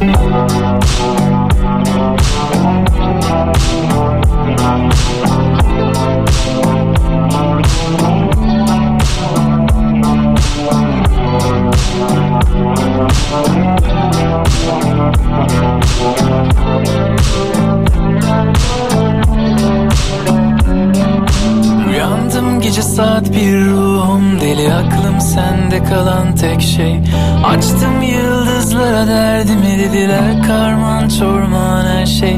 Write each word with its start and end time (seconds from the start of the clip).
Uyandım 0.00 0.59
dediler 29.80 30.42
karman 30.46 31.08
çorman 31.08 31.86
her 31.86 32.06
şey. 32.06 32.36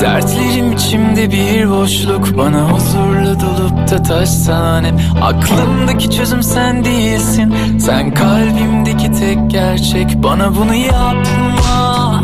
Dertlerim 0.00 0.72
içimde 0.72 1.30
bir 1.30 1.70
boşluk. 1.70 2.38
Bana 2.38 2.70
huzurla 2.70 3.40
dolup 3.40 3.90
da 3.90 4.02
taşsan 4.02 4.84
hep. 4.84 4.94
Aklımdaki 5.22 6.10
çözüm 6.10 6.42
sen 6.42 6.84
değilsin. 6.84 7.54
Sen 7.78 8.14
kalbimdeki 8.14 9.12
tek 9.12 9.50
gerçek. 9.50 10.22
Bana 10.22 10.56
bunu 10.56 10.74
yapma. 10.74 12.22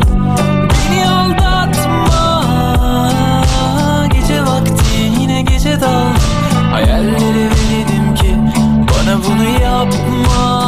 Beni 0.71 1.09
aldatma. 1.09 2.45
Gece 4.12 4.43
vakti 4.43 5.21
yine 5.21 5.43
gece 5.43 5.81
dal 5.81 6.12
Hayallere 6.73 7.48
verelim 7.51 8.15
ki 8.15 8.37
bana 8.89 9.17
bunu 9.25 9.45
yapma 9.65 10.68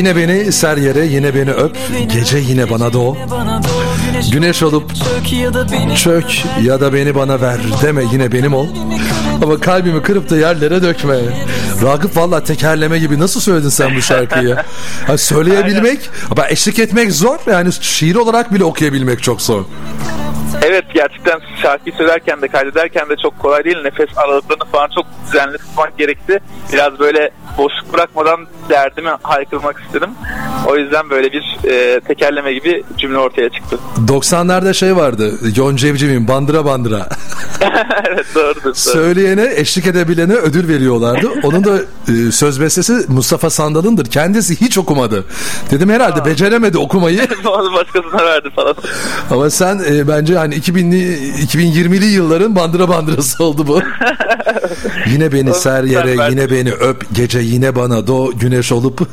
Yine 0.00 0.16
beni 0.16 0.52
ser 0.52 0.76
yere 0.76 1.06
yine 1.06 1.34
beni 1.34 1.50
öp. 1.50 1.76
Gece 2.12 2.38
yine 2.38 2.70
bana 2.70 2.92
doğ. 2.92 3.16
Güneş, 4.32 4.62
olup 4.62 4.94
çök 4.94 5.32
ya 5.32 5.54
da 5.54 5.72
beni 5.72 5.96
çök 5.96 6.24
ya 6.62 6.80
da 6.80 6.92
beni 6.92 7.14
bana 7.14 7.40
ver 7.40 7.58
deme 7.82 8.04
yine 8.12 8.32
benim 8.32 8.54
ol. 8.54 8.66
Ama 9.42 9.60
kalbimi 9.60 10.02
kırıp 10.02 10.30
da 10.30 10.36
yerlere 10.36 10.82
dökme. 10.82 11.16
Ragıp 11.82 12.16
valla 12.16 12.44
tekerleme 12.44 12.98
gibi. 12.98 13.18
Nasıl 13.18 13.40
söyledin 13.40 13.68
sen 13.68 13.96
bu 13.96 14.02
şarkıyı? 14.02 14.56
Ha, 15.06 15.18
söyleyebilmek, 15.18 16.10
ama 16.30 16.48
eşlik 16.48 16.78
etmek 16.78 17.12
zor. 17.12 17.38
Yani 17.50 17.72
şiir 17.80 18.14
olarak 18.14 18.54
bile 18.54 18.64
okuyabilmek 18.64 19.22
çok 19.22 19.42
zor. 19.42 19.64
Evet 20.62 20.84
gerçekten 20.94 21.40
şarkıyı 21.62 21.94
söylerken 21.94 22.42
de 22.42 22.48
kaydederken 22.48 23.08
de 23.08 23.16
çok 23.22 23.38
kolay 23.38 23.64
değil. 23.64 23.82
Nefes 23.84 24.18
aralıklarını 24.18 24.64
falan 24.64 24.88
çok 24.94 25.06
düzenli 25.26 25.58
tutmak 25.58 25.98
gerekti. 25.98 26.40
Biraz 26.72 26.98
böyle 26.98 27.30
boşluk 27.58 27.92
bırakmadan 27.92 28.40
derdimi 28.68 29.10
haykırmak 29.22 29.80
istedim. 29.86 30.10
O 30.66 30.76
yüzden 30.76 31.10
böyle 31.10 31.32
bir 31.32 31.58
e, 31.64 32.00
tekerleme 32.00 32.52
gibi 32.52 32.84
cümle 32.98 33.18
ortaya 33.18 33.50
çıktı. 33.50 33.78
90'larda 34.08 34.74
şey 34.74 34.96
vardı 34.96 35.32
Yonca 35.56 35.88
Evcimik'in 35.88 36.28
bandıra 36.28 36.64
bandıra. 36.64 37.08
evet 38.08 38.26
doğrudur. 38.34 38.64
doğru. 38.64 38.74
Söyleyene 38.74 39.52
eşlik 39.56 39.86
edebilene 39.86 40.32
ödül 40.32 40.68
veriyorlardı. 40.68 41.28
Onun 41.42 41.64
da 41.64 41.78
e, 42.08 42.32
söz 42.32 42.60
bestesi 42.60 42.92
Mustafa 43.08 43.50
Sandal'ındır. 43.50 44.06
Kendisi 44.06 44.60
hiç 44.60 44.78
okumadı. 44.78 45.24
Dedim 45.70 45.90
herhalde 45.90 46.24
beceremedi 46.24 46.78
okumayı. 46.78 47.20
Başkasına 47.74 48.24
verdi 48.24 48.50
falan. 48.56 48.74
Ama 49.30 49.50
sen 49.50 49.80
e, 49.90 50.08
bence 50.08 50.38
hani 50.40 50.54
2000'li 50.54 51.30
2020'li 51.44 52.04
yılların 52.06 52.56
bandıra 52.56 52.88
bandırası 52.88 53.44
oldu 53.44 53.66
bu. 53.66 53.80
yine 55.12 55.32
beni 55.32 55.54
ser 55.54 55.84
yere, 55.84 56.18
ben- 56.18 56.30
yine 56.30 56.50
beni 56.50 56.72
öp, 56.72 57.14
gece 57.14 57.38
yine 57.38 57.76
bana 57.76 58.06
do 58.06 58.30
güneş 58.40 58.72
olup. 58.72 59.00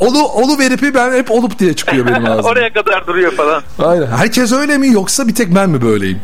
Olu 0.00 0.28
olu 0.28 0.58
veripi 0.58 0.94
ben 0.94 1.12
hep 1.12 1.30
olup 1.30 1.58
diye 1.58 1.74
çıkıyor 1.74 2.06
benim 2.06 2.26
ağzımdan. 2.26 2.44
Oraya 2.52 2.72
kadar 2.72 3.06
duruyor 3.06 3.32
falan. 3.32 3.62
Aynen. 3.78 4.06
Herkes 4.06 4.52
öyle 4.52 4.78
mi 4.78 4.88
yoksa 4.92 5.28
bir 5.28 5.34
tek 5.34 5.54
ben 5.54 5.70
mi 5.70 5.82
böyleyim? 5.82 6.20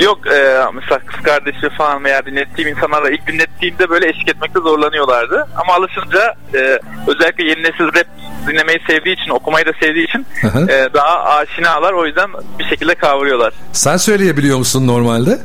Yok 0.00 0.26
e, 0.26 0.64
mesela 0.74 0.98
kız 0.98 1.22
kardeşi 1.22 1.68
falan 1.78 2.04
veya 2.04 2.26
dinlettiğim 2.26 2.70
insanlarla 2.70 3.10
ilk 3.10 3.26
dinlettiğimde 3.26 3.90
böyle 3.90 4.08
eşlik 4.08 4.28
etmekte 4.28 4.60
zorlanıyorlardı. 4.60 5.46
Ama 5.56 5.74
alışınca 5.74 6.34
e, 6.54 6.78
özellikle 7.06 7.44
yeni 7.44 7.62
nesil 7.62 7.84
rap 7.84 8.06
dinlemeyi 8.48 8.80
sevdiği 8.86 9.14
için, 9.16 9.30
okumayı 9.30 9.66
da 9.66 9.72
sevdiği 9.80 10.08
için 10.08 10.26
e, 10.68 10.88
daha 10.94 11.24
aşinalar. 11.24 11.92
O 11.92 12.06
yüzden 12.06 12.30
bir 12.58 12.64
şekilde 12.64 12.94
kavuruyorlar. 12.94 13.52
Sen 13.72 13.96
söyleyebiliyor 13.96 14.58
musun 14.58 14.86
normalde? 14.86 15.38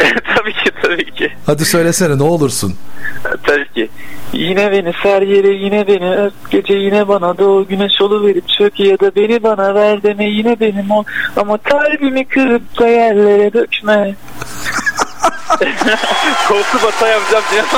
tabii 0.36 0.52
ki 0.52 0.70
tabii 0.82 1.10
ki. 1.14 1.32
Hadi 1.46 1.64
söylesene 1.64 2.18
ne 2.18 2.22
olursun. 2.22 2.74
Tabii 3.46 3.68
ki. 3.74 3.90
Yine 4.32 4.72
beni 4.72 4.92
ser 5.02 5.22
yere 5.22 5.48
yine 5.48 5.86
beni 5.86 6.16
öp 6.16 6.32
gece 6.50 6.74
yine 6.74 7.08
bana 7.08 7.38
doğu 7.38 7.68
güneş 7.68 8.00
verip 8.00 8.48
çök 8.48 8.80
ya 8.80 9.00
da 9.00 9.14
beni 9.16 9.42
bana 9.42 9.74
ver 9.74 10.02
deme 10.02 10.24
yine 10.24 10.60
benim 10.60 10.90
ol 10.90 11.04
ama 11.36 11.58
kalbimi 11.58 12.24
kırıp 12.24 12.78
da 12.78 12.88
yerlere 12.88 13.52
dökme. 13.52 14.14
Korku 16.48 16.86
bata 16.86 17.08
yapacağım 17.08 17.44
diye 17.52 17.62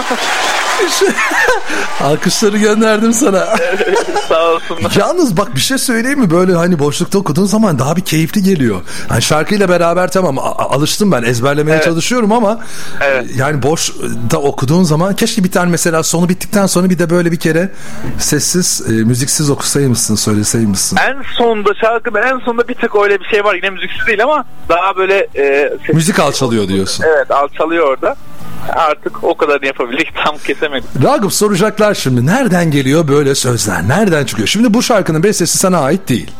Alkışları 2.02 2.58
gönderdim 2.58 3.12
sana. 3.12 3.46
sağ 4.28 4.48
olsunlar. 4.52 4.92
Yalnız 4.98 5.36
bak 5.36 5.54
bir 5.54 5.60
şey 5.60 5.78
söyleyeyim 5.78 6.18
mi? 6.20 6.30
Böyle 6.30 6.54
hani 6.54 6.78
boşlukta 6.78 7.18
okuduğun 7.18 7.44
zaman 7.46 7.78
daha 7.78 7.96
bir 7.96 8.00
keyifli 8.00 8.42
geliyor. 8.42 8.80
Hani 9.08 9.22
şarkıyla 9.22 9.68
beraber 9.68 10.10
tamam 10.10 10.38
alıştım 10.58 11.12
ben 11.12 11.22
ezberlemeye 11.22 11.74
Evet. 11.76 11.84
çalışıyorum 11.84 12.32
ama 12.32 12.60
Evet. 13.00 13.24
e, 13.30 13.38
yani 13.38 13.62
boş 13.62 13.92
da 14.30 14.38
okuduğun 14.38 14.82
zaman 14.82 15.16
keşke 15.16 15.44
bir 15.44 15.50
tane 15.50 15.70
mesela 15.70 16.02
sonu 16.02 16.28
bittikten 16.28 16.66
sonra 16.66 16.90
bir 16.90 16.98
de 16.98 17.10
böyle 17.10 17.32
bir 17.32 17.40
kere 17.40 17.68
sessiz 18.18 18.82
e, 18.88 18.90
müziksiz 18.92 19.50
okusaymışsın 19.50 20.14
söyleseymişsin. 20.14 20.96
En 20.96 21.22
sonunda 21.36 21.74
şarkıda 21.80 22.20
en 22.20 22.38
sonunda 22.38 22.68
bir 22.68 22.74
tık 22.74 22.96
öyle 22.96 23.20
bir 23.20 23.24
şey 23.24 23.44
var 23.44 23.54
yine 23.54 23.70
müziksiz 23.70 24.06
değil 24.06 24.22
ama 24.24 24.44
daha 24.68 24.96
böyle 24.96 25.28
e, 25.34 25.42
sessiz- 25.86 25.94
Müzik 25.94 26.18
alçalıyor 26.18 26.68
diyorsun. 26.68 27.04
Evet 27.16 27.30
alçalıyor 27.30 27.61
orada. 27.70 28.16
Artık 28.74 29.24
o 29.24 29.36
kadarını 29.36 29.66
yapabildik 29.66 30.08
tam 30.24 30.38
kesemedik. 30.38 30.88
Ragıp 31.04 31.32
soracaklar 31.32 31.94
şimdi 31.94 32.26
nereden 32.26 32.70
geliyor 32.70 33.08
böyle 33.08 33.34
sözler? 33.34 33.88
Nereden 33.88 34.24
çıkıyor? 34.24 34.48
Şimdi 34.48 34.74
bu 34.74 34.82
şarkının 34.82 35.22
bestesi 35.22 35.58
sana 35.58 35.78
ait 35.80 36.08
değil. 36.08 36.30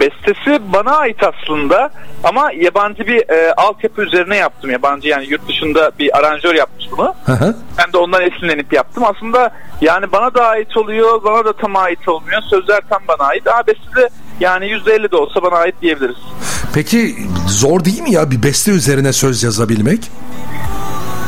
Bestesi 0.00 0.72
bana 0.72 0.96
ait 0.96 1.16
aslında 1.22 1.90
ama 2.24 2.52
yabancı 2.52 3.06
bir 3.06 3.30
e, 3.30 3.54
altyapı 3.54 4.02
üzerine 4.02 4.36
yaptım. 4.36 4.70
Yabancı 4.70 5.08
yani 5.08 5.26
yurt 5.28 5.48
dışında 5.48 5.90
bir 5.98 6.18
aranjör 6.18 6.54
yapmış 6.54 6.84
bunu. 6.92 7.14
Hı 7.24 7.32
hı. 7.32 7.56
Ben 7.78 7.92
de 7.92 7.98
ondan 7.98 8.22
esinlenip 8.22 8.72
yaptım. 8.72 9.04
Aslında 9.04 9.50
yani 9.80 10.12
bana 10.12 10.34
da 10.34 10.46
ait 10.46 10.76
oluyor, 10.76 11.24
bana 11.24 11.44
da 11.44 11.52
tam 11.52 11.76
ait 11.76 12.08
olmuyor. 12.08 12.42
Sözler 12.50 12.80
tam 12.90 13.02
bana 13.08 13.28
ait. 13.28 13.46
Ama 13.46 13.66
beste 13.66 14.00
de 14.00 14.08
yani 14.40 14.64
%50 14.66 15.10
de 15.10 15.16
olsa 15.16 15.42
bana 15.42 15.56
ait 15.56 15.74
diyebiliriz. 15.82 16.16
Peki 16.74 17.16
zor 17.48 17.84
değil 17.84 18.02
mi 18.02 18.12
ya 18.12 18.30
bir 18.30 18.42
beste 18.42 18.70
üzerine 18.70 19.12
söz 19.12 19.42
yazabilmek? 19.42 20.10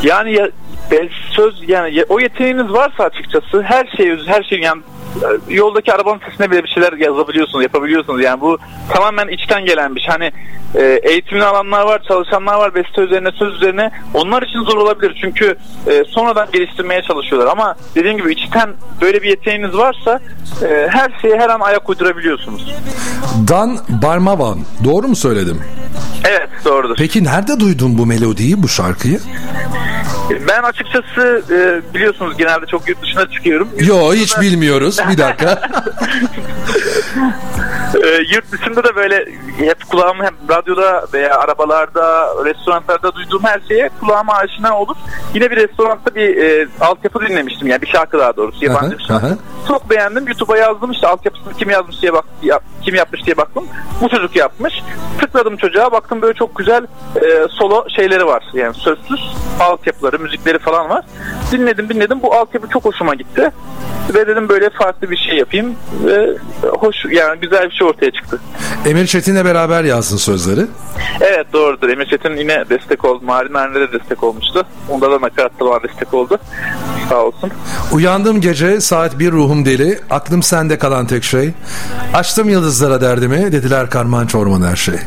Yani 0.02 0.32
ya, 0.32 0.48
be- 0.90 1.08
söz 1.30 1.54
yani 1.68 1.94
ya- 1.94 2.04
o 2.08 2.20
yeteneğiniz 2.20 2.72
varsa 2.72 3.04
açıkçası 3.04 3.62
her 3.62 3.86
şey 3.96 4.26
her 4.26 4.42
şey 4.42 4.58
yani 4.58 4.82
e, 5.48 5.54
yoldaki 5.54 5.92
arabanın 5.92 6.20
sesine 6.30 6.50
bile 6.50 6.64
bir 6.64 6.68
şeyler 6.68 6.92
yazabiliyorsunuz, 6.92 7.62
yapabiliyorsunuz. 7.62 8.22
Yani 8.22 8.40
bu 8.40 8.58
tamamen 8.92 9.28
içten 9.28 9.64
gelen 9.64 9.94
bir 9.96 10.00
şey. 10.00 10.10
Hani 10.10 10.32
e, 10.74 11.00
eğitimini 11.02 11.44
alanlar 11.44 11.84
var, 11.86 12.02
çalışanlar 12.08 12.54
var 12.58 12.74
beste 12.74 13.00
üzerine, 13.02 13.30
söz 13.38 13.54
üzerine. 13.54 13.90
Onlar 14.14 14.42
için 14.42 14.58
zor 14.62 14.76
olabilir 14.78 15.18
çünkü 15.20 15.56
e, 15.86 16.04
sonradan 16.04 16.48
geliştirmeye 16.52 17.02
çalışıyorlar. 17.02 17.52
Ama 17.52 17.74
dediğim 17.94 18.16
gibi 18.18 18.32
içten 18.32 18.70
böyle 19.00 19.22
bir 19.22 19.28
yeteneğiniz 19.28 19.76
varsa 19.76 20.20
e, 20.62 20.88
her 20.90 21.12
şeye 21.22 21.36
her 21.38 21.48
an 21.48 21.60
ayak 21.60 21.88
uydurabiliyorsunuz. 21.90 22.74
Dan 23.48 23.78
Barmavan. 24.02 24.58
Doğru 24.84 25.08
mu 25.08 25.16
söyledim? 25.16 25.60
Evet 26.28 26.48
doğrudur. 26.64 26.94
Peki 26.98 27.24
nerede 27.24 27.60
duydun 27.60 27.98
bu 27.98 28.06
melodiyi, 28.06 28.62
bu 28.62 28.68
şarkıyı? 28.68 29.18
Ben 30.31 30.62
açıkçası 30.62 31.43
e, 31.50 31.94
biliyorsunuz 31.94 32.37
genelde 32.37 32.67
çok 32.67 32.88
yurt 32.88 33.02
dışına 33.02 33.31
çıkıyorum. 33.31 33.69
Yo 33.81 34.14
hiç 34.14 34.40
bilmiyoruz. 34.40 34.99
Bir 35.11 35.19
dakika. 35.19 35.62
Ee, 37.94 38.08
yurt 38.34 38.52
dışında 38.52 38.84
da 38.84 38.96
böyle 38.96 39.24
hep 39.58 39.88
kulağım 39.90 40.16
hem 40.22 40.34
radyoda 40.56 41.06
veya 41.14 41.38
arabalarda, 41.38 42.28
restoranlarda 42.44 43.14
duyduğum 43.14 43.44
her 43.44 43.60
şeye 43.68 43.90
kulağıma 44.00 44.32
aşina 44.34 44.78
olur. 44.78 44.96
Yine 45.34 45.50
bir 45.50 45.56
restoranda 45.56 46.14
bir 46.14 46.36
e, 46.36 46.68
altyapı 46.80 47.20
dinlemiştim 47.20 47.68
yani 47.68 47.82
bir 47.82 47.86
şarkı 47.86 48.18
daha 48.18 48.36
doğrusu 48.36 48.64
yabancı 48.64 48.98
bir 48.98 49.04
Aha, 49.04 49.08
şarkı. 49.08 49.26
aha. 49.26 49.34
Çok 49.68 49.90
beğendim. 49.90 50.26
YouTube'a 50.28 50.56
yazdım 50.58 50.90
işte 50.90 51.06
altyapısını 51.08 51.54
kim 51.54 51.70
yazmış 51.70 52.02
diye 52.02 52.12
bak 52.12 52.24
ya- 52.42 52.60
kim 52.82 52.94
yapmış 52.94 53.26
diye 53.26 53.36
baktım. 53.36 53.64
Bu 54.00 54.08
çocuk 54.08 54.36
yapmış. 54.36 54.74
Tıkladım 55.20 55.56
çocuğa 55.56 55.92
baktım 55.92 56.22
böyle 56.22 56.34
çok 56.34 56.56
güzel 56.56 56.84
e, 57.22 57.48
solo 57.50 57.84
şeyleri 57.96 58.26
var. 58.26 58.44
Yani 58.54 58.74
sözsüz 58.74 59.36
altyapıları, 59.60 60.18
müzikleri 60.18 60.58
falan 60.58 60.88
var. 60.90 61.04
Dinledim 61.52 61.88
dinledim. 61.88 62.22
Bu 62.22 62.34
altyapı 62.34 62.68
çok 62.68 62.84
hoşuma 62.84 63.14
gitti. 63.14 63.50
Ve 64.14 64.26
dedim 64.26 64.48
böyle 64.48 64.70
farklı 64.70 65.10
bir 65.10 65.16
şey 65.16 65.36
yapayım. 65.38 65.76
Ve 66.04 66.36
hoş 66.68 66.96
yani 67.10 67.40
güzel 67.40 67.70
bir 67.70 67.74
şey 67.78 67.87
ortaya 67.87 68.11
çıktı. 68.11 68.40
Emir 68.87 69.06
Çetin'le 69.06 69.44
beraber 69.44 69.84
yazdın 69.84 70.17
sözleri. 70.17 70.67
Evet 71.20 71.46
doğrudur. 71.52 71.88
Emir 71.88 72.06
Çetin 72.06 72.37
yine 72.37 72.64
destek 72.70 73.05
oldu. 73.05 73.25
Mari 73.25 73.75
de 73.75 73.93
destek 73.93 74.23
olmuştu. 74.23 74.67
Onda 74.88 75.11
da 75.11 75.20
nakaratta 75.20 75.67
bana 75.67 75.82
destek 75.82 76.14
oldu. 76.14 76.38
Sağ 77.08 77.23
olsun. 77.23 77.50
Uyandım 77.93 78.40
gece 78.40 78.81
saat 78.81 79.19
bir 79.19 79.32
ruhum 79.32 79.64
deli. 79.64 80.00
Aklım 80.11 80.43
sende 80.43 80.78
kalan 80.78 81.06
tek 81.06 81.25
şey. 81.25 81.50
Açtım 82.14 82.49
yıldızlara 82.49 83.00
derdimi. 83.00 83.52
Dediler 83.52 83.90
karman 83.90 84.26
çorman 84.26 84.62
her 84.62 84.76
şey. 84.76 84.99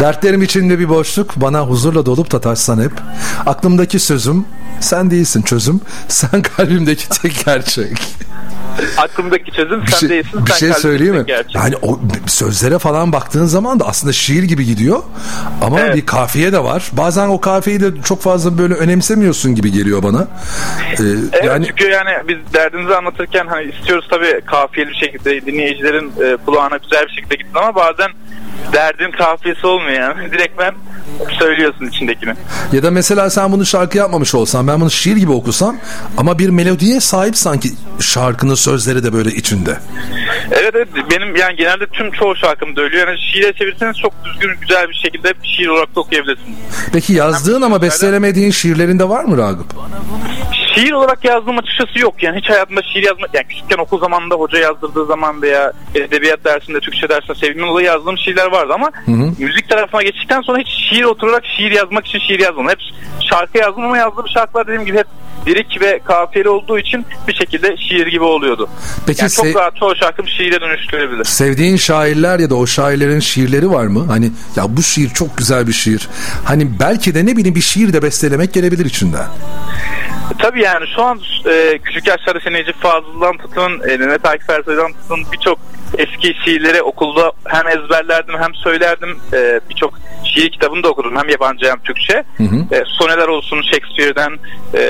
Dertlerim 0.00 0.42
içinde 0.42 0.78
bir 0.78 0.88
boşluk 0.88 1.36
bana 1.36 1.60
huzurla 1.60 2.06
dolup 2.06 2.32
da 2.32 2.40
taşsan 2.40 2.82
hep. 2.82 2.92
Aklımdaki 3.46 3.98
sözüm 3.98 4.44
sen 4.80 5.10
değilsin 5.10 5.42
çözüm. 5.42 5.80
Sen 6.08 6.42
kalbimdeki 6.42 7.08
tek 7.08 7.44
gerçek. 7.44 7.98
Aklımdaki 8.98 9.50
çözüm 9.52 9.82
Bir 9.82 9.86
sen 9.86 9.98
şey, 9.98 10.08
değilsin. 10.08 10.46
bir 10.46 10.50
sen 10.50 10.58
şey 10.58 10.72
söyleyeyim 10.72 11.14
mi? 11.14 11.24
gerçek. 11.26 11.54
Yani 11.54 11.74
o 11.82 11.98
sözlere 12.26 12.78
falan 12.78 13.12
baktığın 13.12 13.44
zaman 13.46 13.80
da 13.80 13.86
aslında 13.88 14.12
şiir 14.12 14.42
gibi 14.42 14.64
gidiyor. 14.66 15.02
Ama 15.62 15.80
Evet. 15.80 15.96
bir 15.96 16.06
kafiye 16.06 16.52
de 16.52 16.64
var. 16.64 16.90
Bazen 16.92 17.28
o 17.28 17.40
kafiyeyi 17.40 17.80
de 17.82 17.86
çok 18.04 18.22
fazla 18.22 18.58
böyle 18.58 18.74
önemsemiyorsun 18.74 19.54
gibi 19.54 19.72
geliyor 19.72 20.02
bana. 20.02 20.20
Ee, 20.20 21.02
Evet 21.32 21.44
yani 21.44 21.66
çünkü 21.66 21.84
yani 21.88 22.10
biz 22.28 22.36
derdimizi 22.54 22.96
anlatırken 22.96 23.46
hani 23.46 23.70
istiyoruz 23.72 24.06
tabii 24.10 24.40
kafiyeli 24.46 24.90
bir 24.90 24.96
şekilde 25.06 25.46
dinleyicilerin 25.46 26.12
e, 26.24 26.36
kulağına 26.46 26.76
güzel 26.76 27.06
bir 27.06 27.12
şekilde 27.12 27.34
gitsin 27.34 27.54
ama 27.54 27.74
bazen 27.74 28.10
derdin 28.72 29.10
kafiyesi 29.10 29.66
olmuyor 29.66 30.00
yani. 30.00 30.32
Direkt 30.32 30.58
ben 30.58 30.74
söylüyorsun 31.38 31.86
içindekini. 31.86 32.34
Ya 32.72 32.82
da 32.82 32.90
mesela 32.90 33.30
sen 33.30 33.52
bunu 33.52 33.66
şarkı 33.66 33.98
yapmamış 33.98 34.34
olsan 34.34 34.66
ben 34.68 34.80
bunu 34.80 34.90
şiir 34.90 35.16
gibi 35.16 35.32
okusam 35.32 35.76
ama 36.16 36.38
bir 36.38 36.48
melodiye 36.48 37.00
sahip 37.00 37.36
sanki 37.36 37.68
şarkının 38.00 38.54
sözleri 38.54 39.04
de 39.04 39.12
böyle 39.12 39.30
içinde. 39.30 39.76
Evet 40.50 40.72
evet 40.74 40.88
benim 41.10 41.36
yani 41.36 41.56
genelde 41.56 41.86
tüm 41.86 42.10
çoğu 42.10 42.36
şarkımda 42.36 42.80
öyle. 42.80 42.98
Yani 42.98 43.16
şiire 43.32 43.52
çevirseniz 43.52 43.96
çok 43.96 44.12
düzgün 44.24 44.50
güzel 44.60 44.88
bir 44.88 44.94
şekilde 44.94 45.42
bir 45.42 45.48
şiir 45.48 45.68
olarak 45.68 45.96
da 45.96 46.00
okuyabilirsiniz. 46.00 46.56
Peki 46.92 47.12
yazdığın 47.12 47.62
ama 47.62 47.82
bestelemediğin 47.82 48.50
şiirlerinde 48.50 49.08
var 49.08 49.24
mı 49.24 49.38
Ragıp? 49.38 49.66
Şiir 50.78 50.92
olarak 50.92 51.24
yazdığım 51.24 51.58
açıkçası 51.58 51.98
yok. 51.98 52.22
Yani 52.22 52.38
hiç 52.38 52.50
hayatımda 52.50 52.82
şiir 52.82 53.02
yazmak, 53.02 53.34
yani 53.34 53.46
küçükken 53.48 53.78
okul 53.78 54.00
zamanında 54.00 54.34
hoca 54.34 54.58
yazdırdığı 54.58 55.06
zaman 55.06 55.42
veya 55.42 55.72
edebiyat 55.94 56.44
dersinde, 56.44 56.80
Türkçe 56.80 57.08
dersinde 57.08 57.34
sevdiğim 57.34 57.68
dolayı 57.68 57.86
yazdığım 57.86 58.18
şiirler 58.18 58.46
vardı 58.46 58.72
ama 58.74 58.90
müzik 59.38 59.68
tarafına 59.68 60.02
geçtikten 60.02 60.40
sonra 60.40 60.58
hiç 60.58 60.68
şiir 60.90 61.04
oturarak 61.04 61.42
şiir 61.56 61.70
yazmak 61.70 62.06
için 62.06 62.18
şiir 62.18 62.40
yazmadım. 62.40 62.68
Hep 62.68 62.78
şarkı 63.30 63.58
yazdım 63.58 63.84
ama 63.84 63.96
yazdığım 63.96 64.28
şarkılar 64.34 64.66
dediğim 64.66 64.84
gibi 64.84 64.98
hep 64.98 65.06
lirik 65.46 65.80
ve 65.80 66.00
kafiyeli 66.04 66.48
olduğu 66.48 66.78
için 66.78 67.06
bir 67.28 67.34
şekilde 67.34 67.76
şiir 67.76 68.06
gibi 68.06 68.24
oluyordu. 68.24 68.68
Peki 69.06 69.20
yani 69.20 69.30
çok 69.30 69.56
rahat 69.56 69.76
çoğu 69.76 69.96
şarkım 69.96 70.28
şiire 70.28 70.60
dönüştürebilir. 70.60 71.24
Sevdiğin 71.24 71.76
şairler 71.76 72.38
ya 72.38 72.50
da 72.50 72.54
o 72.54 72.66
şairlerin 72.66 73.20
şiirleri 73.20 73.70
var 73.70 73.86
mı? 73.86 74.06
Hani 74.08 74.30
ya 74.56 74.76
bu 74.76 74.82
şiir 74.82 75.10
çok 75.10 75.38
güzel 75.38 75.66
bir 75.66 75.72
şiir. 75.72 76.08
Hani 76.44 76.80
belki 76.80 77.14
de 77.14 77.26
ne 77.26 77.36
bileyim 77.36 77.54
bir 77.54 77.60
şiir 77.60 77.92
de 77.92 78.02
bestelemek 78.02 78.54
gelebilir 78.54 78.86
içinden. 78.86 79.26
Tabii 80.38 80.62
yani 80.62 80.86
şu 80.96 81.02
an 81.02 81.20
e, 81.46 81.78
küçük 81.78 82.06
yaşlarda 82.06 82.38
işte 82.38 82.52
Necip 82.52 82.82
Fazıl'dan 82.82 83.36
tutun, 83.36 83.88
e, 83.88 83.96
Mehmet 83.96 84.26
Akif 84.26 84.50
Ersoy'dan 84.50 84.92
tutun 84.92 85.24
birçok 85.32 85.58
eski 85.98 86.34
şiirleri 86.44 86.82
okulda 86.82 87.32
hem 87.44 87.68
ezberlerdim 87.68 88.34
hem 88.40 88.54
söylerdim. 88.54 89.18
E, 89.32 89.60
birçok 89.70 89.94
şiir 90.24 90.50
kitabını 90.50 90.82
da 90.82 90.88
okudum 90.88 91.16
hem 91.16 91.28
yabancı 91.28 91.70
hem 91.70 91.78
Türkçe. 91.78 92.24
E, 92.72 92.82
soneler 92.86 93.28
olsun 93.28 93.62
Shakespeare'den 93.62 94.32
e, 94.74 94.80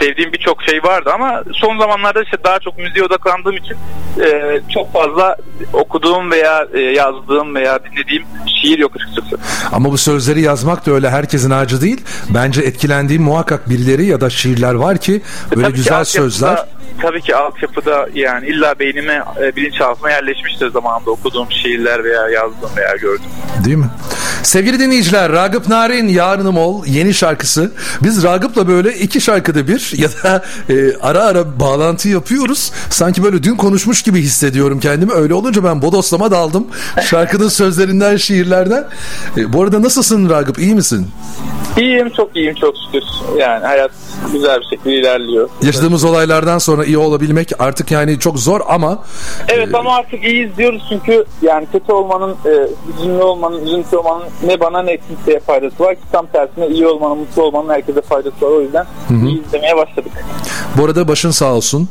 sevdiğim 0.00 0.32
birçok 0.32 0.62
şey 0.62 0.82
vardı 0.82 1.10
ama 1.14 1.42
son 1.52 1.78
zamanlarda 1.78 2.22
işte 2.22 2.36
daha 2.44 2.58
çok 2.58 2.78
müziğe 2.78 3.04
odaklandığım 3.04 3.56
için 3.56 3.76
e, 4.20 4.60
çok 4.74 4.92
fazla 4.92 5.36
okuduğum 5.72 6.30
veya 6.30 6.66
e, 6.74 6.80
yazdığım 6.80 7.54
veya 7.54 7.78
dinlediğim 7.84 8.24
şiir 8.62 8.78
yok 8.78 8.92
açıkçası. 8.96 9.36
Ama 9.72 9.92
bu 9.92 9.98
sözleri 9.98 10.40
yazmak 10.40 10.86
da 10.86 10.90
öyle 10.92 11.10
herkesin 11.10 11.50
harcı 11.50 11.80
değil. 11.80 12.00
Bence 12.34 12.60
etkilendiğim 12.62 13.22
muhakkak 13.22 13.70
birileri 13.70 14.04
ya 14.06 14.20
da 14.20 14.30
şiirler 14.30 14.74
var 14.74 14.98
ki 14.98 15.22
böyle 15.50 15.62
Tabii 15.62 15.72
ki 15.72 15.76
güzel 15.76 15.92
altyapıda- 16.00 16.04
sözler. 16.30 16.64
Tabii 17.02 17.20
ki 17.20 17.36
altyapıda 17.36 18.08
yani 18.14 18.46
illa 18.46 18.78
beynime 18.78 19.24
e, 19.42 19.56
bilinçaltıma 19.56 20.10
yerleşmiştir 20.10 20.70
zamanında 20.70 21.10
okuduğum 21.10 21.52
şiirler 21.52 22.04
veya 22.04 22.28
yazdığım 22.28 22.70
veya 22.76 22.96
gördüğüm. 22.96 23.30
Değil 23.64 23.76
mi? 23.76 23.90
Sevgili 24.42 24.78
dinleyiciler 24.78 25.32
Ragıp 25.32 25.68
Narin 25.68 26.08
Yarınım 26.08 26.58
Ol 26.58 26.86
yeni 26.86 27.14
şarkısı. 27.14 27.72
Biz 28.02 28.22
Ragıp'la 28.22 28.68
böyle 28.68 28.94
iki 28.94 29.20
şarkıda 29.20 29.68
bir 29.68 29.92
ya 29.98 30.08
da 30.08 30.44
e, 30.68 30.96
ara 31.02 31.22
ara 31.22 31.60
bağlantı 31.60 32.08
yapıyoruz. 32.08 32.72
Sanki 32.90 33.22
böyle 33.22 33.42
dün 33.42 33.56
konuşmuş 33.56 34.02
gibi 34.02 34.20
hissediyorum 34.20 34.80
kendimi. 34.80 35.12
Öyle 35.12 35.34
olunca 35.34 35.64
ben 35.64 35.82
bodoslama 35.82 36.30
daldım. 36.30 36.66
Şarkının 37.04 37.48
sözlerinden, 37.48 38.16
şiirlerden. 38.16 38.88
E, 39.36 39.52
bu 39.52 39.62
arada 39.62 39.82
nasılsın 39.82 40.30
Ragıp? 40.30 40.58
İyi 40.58 40.74
misin? 40.74 41.08
İyiyim 41.76 42.10
çok 42.10 42.36
iyiyim 42.36 42.54
çok 42.54 42.74
şükür. 42.86 43.06
Yani 43.38 43.66
hayat 43.66 43.90
güzel 44.32 44.60
bir 44.60 44.66
şekilde 44.76 44.94
ilerliyor. 44.94 45.48
Yaşadığımız 45.62 46.04
olaylardan 46.04 46.58
sonra 46.58 46.84
iyi 46.84 46.98
olabilmek 46.98 47.52
artık 47.58 47.90
yani 47.90 48.18
çok 48.18 48.38
zor 48.38 48.60
ama 48.68 48.98
Evet 49.48 49.74
ama 49.74 49.94
artık 49.96 50.24
iyiyiz 50.24 50.56
diyoruz 50.56 50.82
çünkü 50.88 51.24
yani 51.42 51.66
kötü 51.72 51.92
olmanın, 51.92 52.36
e, 52.46 52.68
hüzünlü 52.98 53.22
olmanın, 53.22 53.66
üzüntü 53.66 53.96
olmanın 53.96 54.24
ne 54.46 54.60
bana 54.60 54.82
ne 54.82 54.96
kimseye 54.96 55.40
faydası 55.40 55.84
var 55.84 55.94
ki 55.94 56.00
tam 56.12 56.26
tersine 56.26 56.66
iyi 56.68 56.86
olmanın, 56.86 57.18
mutlu 57.18 57.42
olmanın 57.42 57.68
herkese 57.68 58.00
faydası 58.00 58.36
var. 58.46 58.50
O 58.50 58.60
yüzden 58.60 58.86
iyiyiz 59.10 59.52
demeye 59.52 59.76
başladık. 59.76 60.12
bu 60.78 60.84
arada 60.84 61.08
başın 61.08 61.30
sağ 61.30 61.54
olsun. 61.54 61.88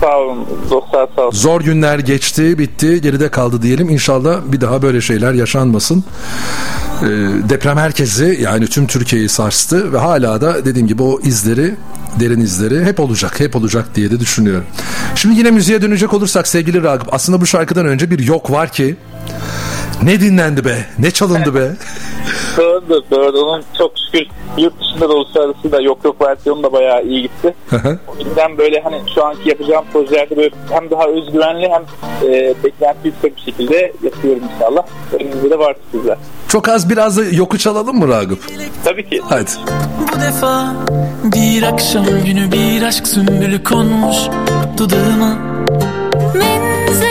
Sağ 0.00 0.18
olun 0.18 0.46
dostlar 0.70 1.08
sağ 1.16 1.22
olun. 1.22 1.30
Zor 1.30 1.60
günler 1.60 1.98
geçti, 1.98 2.58
bitti, 2.58 3.00
geride 3.00 3.28
kaldı 3.30 3.62
diyelim. 3.62 3.88
İnşallah 3.90 4.40
bir 4.46 4.60
daha 4.60 4.82
böyle 4.82 5.00
şeyler 5.00 5.32
yaşanmasın. 5.32 6.04
Ee, 7.02 7.06
deprem 7.48 7.76
herkesi 7.76 8.38
yani 8.42 8.66
tüm 8.66 8.86
Türkiye'yi 8.86 9.28
sarstı 9.28 9.92
ve 9.92 9.98
hala 9.98 10.40
da 10.40 10.64
dediğim 10.64 10.86
gibi 10.88 11.02
o 11.02 11.20
izleri, 11.20 11.74
derin 12.20 12.40
izleri 12.40 12.84
hep 12.84 13.00
olacak, 13.00 13.40
hep 13.40 13.56
olacak 13.56 13.94
diye 13.94 14.10
de 14.10 14.20
düşünüyorum. 14.20 14.64
Şimdi 15.14 15.38
yine 15.38 15.50
müziğe 15.50 15.82
dönecek 15.82 16.14
olursak 16.14 16.48
sevgili 16.48 16.82
Ragıp 16.82 17.14
aslında 17.14 17.40
bu 17.40 17.46
şarkıdan 17.46 17.86
önce 17.86 18.10
bir 18.10 18.18
yok 18.18 18.50
var 18.50 18.72
ki 18.72 18.96
ne 20.02 20.20
dinlendi 20.20 20.64
be, 20.64 20.76
ne 20.98 21.10
çalındı 21.10 21.54
be. 21.54 21.72
Doğrudur 22.56 23.02
doğru. 23.10 23.38
Onun 23.38 23.64
çok 23.78 23.92
şükür 24.06 24.26
yurt 24.58 24.80
dışında 24.80 25.08
da 25.08 25.14
uluslararası 25.14 25.72
da 25.72 25.80
yok 25.80 25.98
yok 26.04 26.20
versiyonu 26.20 26.62
da 26.62 26.72
bayağı 26.72 27.04
iyi 27.04 27.22
gitti. 27.22 27.54
O 28.08 28.24
yüzden 28.24 28.58
böyle 28.58 28.80
hani 28.80 29.00
şu 29.14 29.24
anki 29.24 29.48
yapacağım 29.48 29.84
projelerde 29.92 30.36
böyle 30.36 30.50
hem 30.70 30.90
daha 30.90 31.06
özgüvenli 31.06 31.68
hem 31.68 31.82
e, 32.28 32.54
beklenti 32.64 32.98
yüksek 33.08 33.36
bir 33.36 33.40
şekilde 33.42 33.92
yapıyorum 34.02 34.42
inşallah. 34.54 34.82
Önümüzde 35.12 35.50
de 35.50 35.58
var 35.58 35.76
sizler. 35.92 36.16
Çok 36.48 36.68
az 36.68 36.90
biraz 36.90 37.16
da 37.16 37.22
yoku 37.32 37.58
çalalım 37.58 37.98
mı 37.98 38.08
Ragıp? 38.08 38.38
Tabii 38.84 39.10
ki. 39.10 39.20
Hadi. 39.28 39.50
Bu 40.12 40.20
defa 40.20 40.74
bir 41.24 41.62
akşam 41.62 42.06
günü 42.26 42.52
bir 42.52 42.82
aşk 42.82 43.06
sümbülü 43.06 43.64
konmuş 43.64 44.16
dudağıma 44.78 45.38
من 46.34 47.07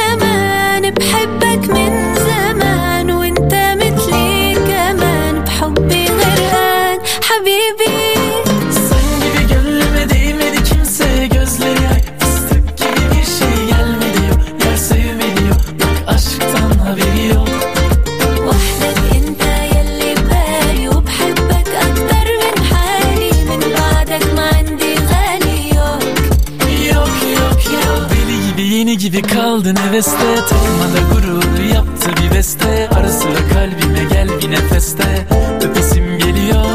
gibi 29.57 29.65
kaldın 29.65 29.75
heveste 29.75 30.35
Takmada 30.49 31.13
gurur 31.13 31.59
yaptı 31.73 32.09
bir 32.23 32.35
beste. 32.35 32.89
Ara 32.95 33.09
sıra 33.09 33.49
kalbime 33.53 34.03
gel 34.03 34.29
bir 34.41 34.51
nefeste. 34.51 35.27
Öpesim 35.61 36.17
geliyor 36.17 36.65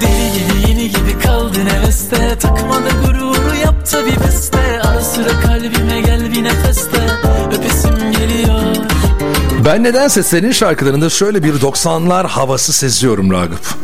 Deli 0.00 0.32
gibi 0.32 0.70
yeni 0.70 0.88
gibi 0.88 1.18
kaldın 1.22 1.66
heveste. 1.66 2.38
Takmada 2.38 2.88
gururu 3.06 3.56
yaptı 3.64 3.98
bir 4.06 4.26
beste. 4.26 4.82
Ara 4.82 5.00
sıra 5.00 5.40
kalbime 5.40 6.00
gel 6.00 6.32
bir 6.32 6.44
nefeste. 6.44 6.98
Öpesim 7.58 8.12
geliyor. 8.12 8.76
Ben 9.64 9.82
nedense 9.82 10.22
senin 10.22 10.52
şarkılarında 10.52 11.10
şöyle 11.10 11.42
bir 11.42 11.54
90'lar 11.54 12.26
havası 12.26 12.72
seziyorum 12.72 13.32
Ragıp. 13.32 13.74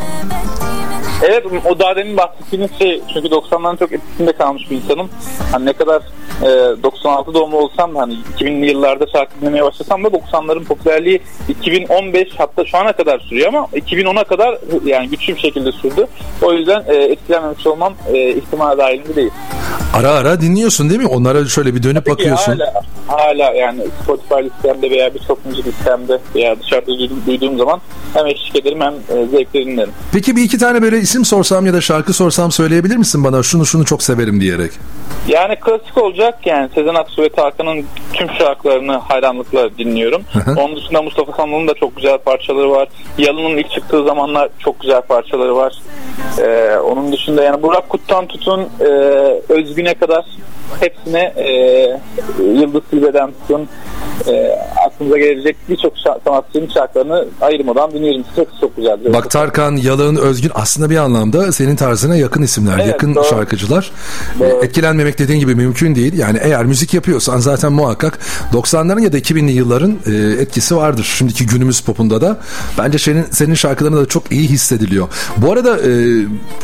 Evet 1.22 1.44
o 1.70 1.78
daha 1.78 1.96
demin 1.96 2.16
bahsettiğiniz 2.16 2.70
şey 2.78 3.02
çünkü 3.14 3.28
90'ların 3.28 3.78
çok 3.78 3.92
etkisinde 3.92 4.32
kalmış 4.32 4.70
bir 4.70 4.76
insanım. 4.76 5.08
Hani 5.52 5.66
ne 5.66 5.72
kadar 5.72 6.02
e, 6.42 6.82
96 6.82 7.34
doğumlu 7.34 7.56
olsam 7.56 7.94
da 7.94 8.00
hani 8.00 8.14
2000'li 8.38 8.70
yıllarda 8.70 9.06
şarkı 9.12 9.40
dinlemeye 9.40 9.64
başlasam 9.64 10.04
da 10.04 10.08
90'ların 10.08 10.64
popülerliği 10.64 11.20
2015 11.48 12.28
hatta 12.38 12.64
şu 12.64 12.78
ana 12.78 12.92
kadar 12.92 13.18
sürüyor 13.18 13.48
ama 13.48 13.68
2010'a 13.74 14.24
kadar 14.24 14.58
yani 14.84 15.08
güçlü 15.08 15.34
bir 15.34 15.40
şekilde 15.40 15.72
sürdü. 15.72 16.06
O 16.42 16.52
yüzden 16.52 16.84
e, 16.88 16.94
etkilenmemiş 16.94 17.66
olmam 17.66 17.94
e, 18.12 18.28
ihtimal 18.30 18.78
dahilinde 18.78 19.16
değil. 19.16 19.30
Ara 19.94 20.10
ara 20.10 20.40
dinliyorsun 20.40 20.90
değil 20.90 21.00
mi? 21.00 21.06
Onlara 21.08 21.44
şöyle 21.44 21.74
bir 21.74 21.82
dönüp 21.82 22.04
Peki 22.04 22.10
bakıyorsun. 22.18 22.58
hala, 22.58 22.82
hala 23.06 23.52
yani 23.52 23.80
Spotify 24.02 24.34
listemde 24.34 24.90
veya 24.90 25.14
birçok 25.14 25.46
müzik 25.46 25.66
listemde 25.66 26.18
veya 26.34 26.60
dışarıda 26.60 26.86
duyduğum, 26.86 27.22
duyduğum 27.26 27.58
zaman 27.58 27.80
hem 28.14 28.26
eşlik 28.26 28.56
ederim 28.56 28.80
hem 28.80 28.94
e, 28.94 29.26
zevkle 29.26 29.66
dinlerim. 29.66 29.92
Peki 30.12 30.36
bir 30.36 30.42
iki 30.42 30.58
tane 30.58 30.82
böyle 30.82 30.98
isim 30.98 31.24
sorsam 31.24 31.66
ya 31.66 31.72
da 31.72 31.80
şarkı 31.80 32.12
sorsam 32.12 32.52
söyleyebilir 32.52 32.96
misin 32.96 33.24
bana 33.24 33.42
şunu 33.42 33.66
şunu 33.66 33.84
çok 33.84 34.02
severim 34.02 34.40
diyerek? 34.40 34.70
Yani 35.28 35.56
klasik 35.56 35.98
olacak 35.98 36.46
yani 36.46 36.68
Sezen 36.74 36.94
Aksu 36.94 37.22
ve 37.22 37.28
Tarkan'ın 37.28 37.84
tüm 38.12 38.30
şarkılarını 38.30 38.96
hayranlıkla 38.96 39.78
dinliyorum. 39.78 40.22
Onun 40.56 40.76
dışında 40.76 41.02
Mustafa 41.02 41.32
Sandal'ın 41.32 41.68
da 41.68 41.74
çok 41.74 41.96
güzel 41.96 42.18
parçaları 42.18 42.70
var. 42.70 42.88
Yalın'ın 43.18 43.56
ilk 43.56 43.70
çıktığı 43.70 44.04
zamanlar 44.04 44.48
çok 44.58 44.80
güzel 44.80 45.00
parçaları 45.00 45.56
var. 45.56 45.74
Ee, 46.38 46.76
onun 46.76 47.12
dışında 47.12 47.42
yani 47.44 47.62
Burak 47.62 47.88
Kut'tan 47.88 48.26
tutun 48.26 48.60
e, 48.80 48.84
Özgün'e 49.48 49.94
kadar 49.94 50.24
hepsine 50.80 51.32
e, 51.36 51.50
Yıldız 52.42 52.82
Tilbe'den 52.90 53.30
tutun 53.40 53.68
e, 54.28 54.58
aklınıza 54.86 55.18
gelecek 55.18 55.56
birçok 55.68 55.92
sanatçının 56.24 56.68
şarkılarını 56.74 57.24
ayırmadan 57.40 57.90
dinliyorum. 57.92 58.24
Çok 58.36 58.48
çok 58.60 58.76
güzel. 58.76 59.12
Bak 59.12 59.30
Tarkan, 59.30 59.76
Yalın, 59.76 60.16
Özgün 60.16 60.50
aslında 60.54 60.90
bir 60.90 60.96
anlamda 60.96 61.52
senin 61.52 61.76
tarzına 61.76 62.16
yakın 62.16 62.42
isimler, 62.42 62.74
Evet, 62.76 62.86
yakın 62.86 63.14
doğru. 63.14 63.24
şarkıcılar. 63.24 63.90
Doğru. 64.38 64.48
E, 64.48 64.66
Etkilenmemek 64.66 65.18
dediğin 65.18 65.40
gibi 65.40 65.54
mümkün 65.54 65.94
değil. 65.94 66.18
Yani 66.18 66.38
eğer 66.42 66.64
müzik 66.64 66.94
yapıyorsan 66.94 67.38
zaten 67.38 67.72
muhakkak 67.72 68.18
90'ların 68.52 69.02
ya 69.02 69.12
da 69.12 69.18
2000'li 69.18 69.52
yılların 69.52 69.98
e, 70.06 70.42
etkisi 70.42 70.76
vardır. 70.76 71.04
Şimdiki 71.18 71.46
günümüz 71.46 71.80
popunda 71.80 72.20
da 72.20 72.38
bence 72.78 72.98
senin 72.98 73.24
senin 73.30 73.54
şarkıların 73.54 73.96
da 73.96 74.06
çok 74.06 74.32
iyi 74.32 74.48
hissediliyor. 74.48 75.08
Bu 75.36 75.52
arada 75.52 75.78
e, 75.78 75.90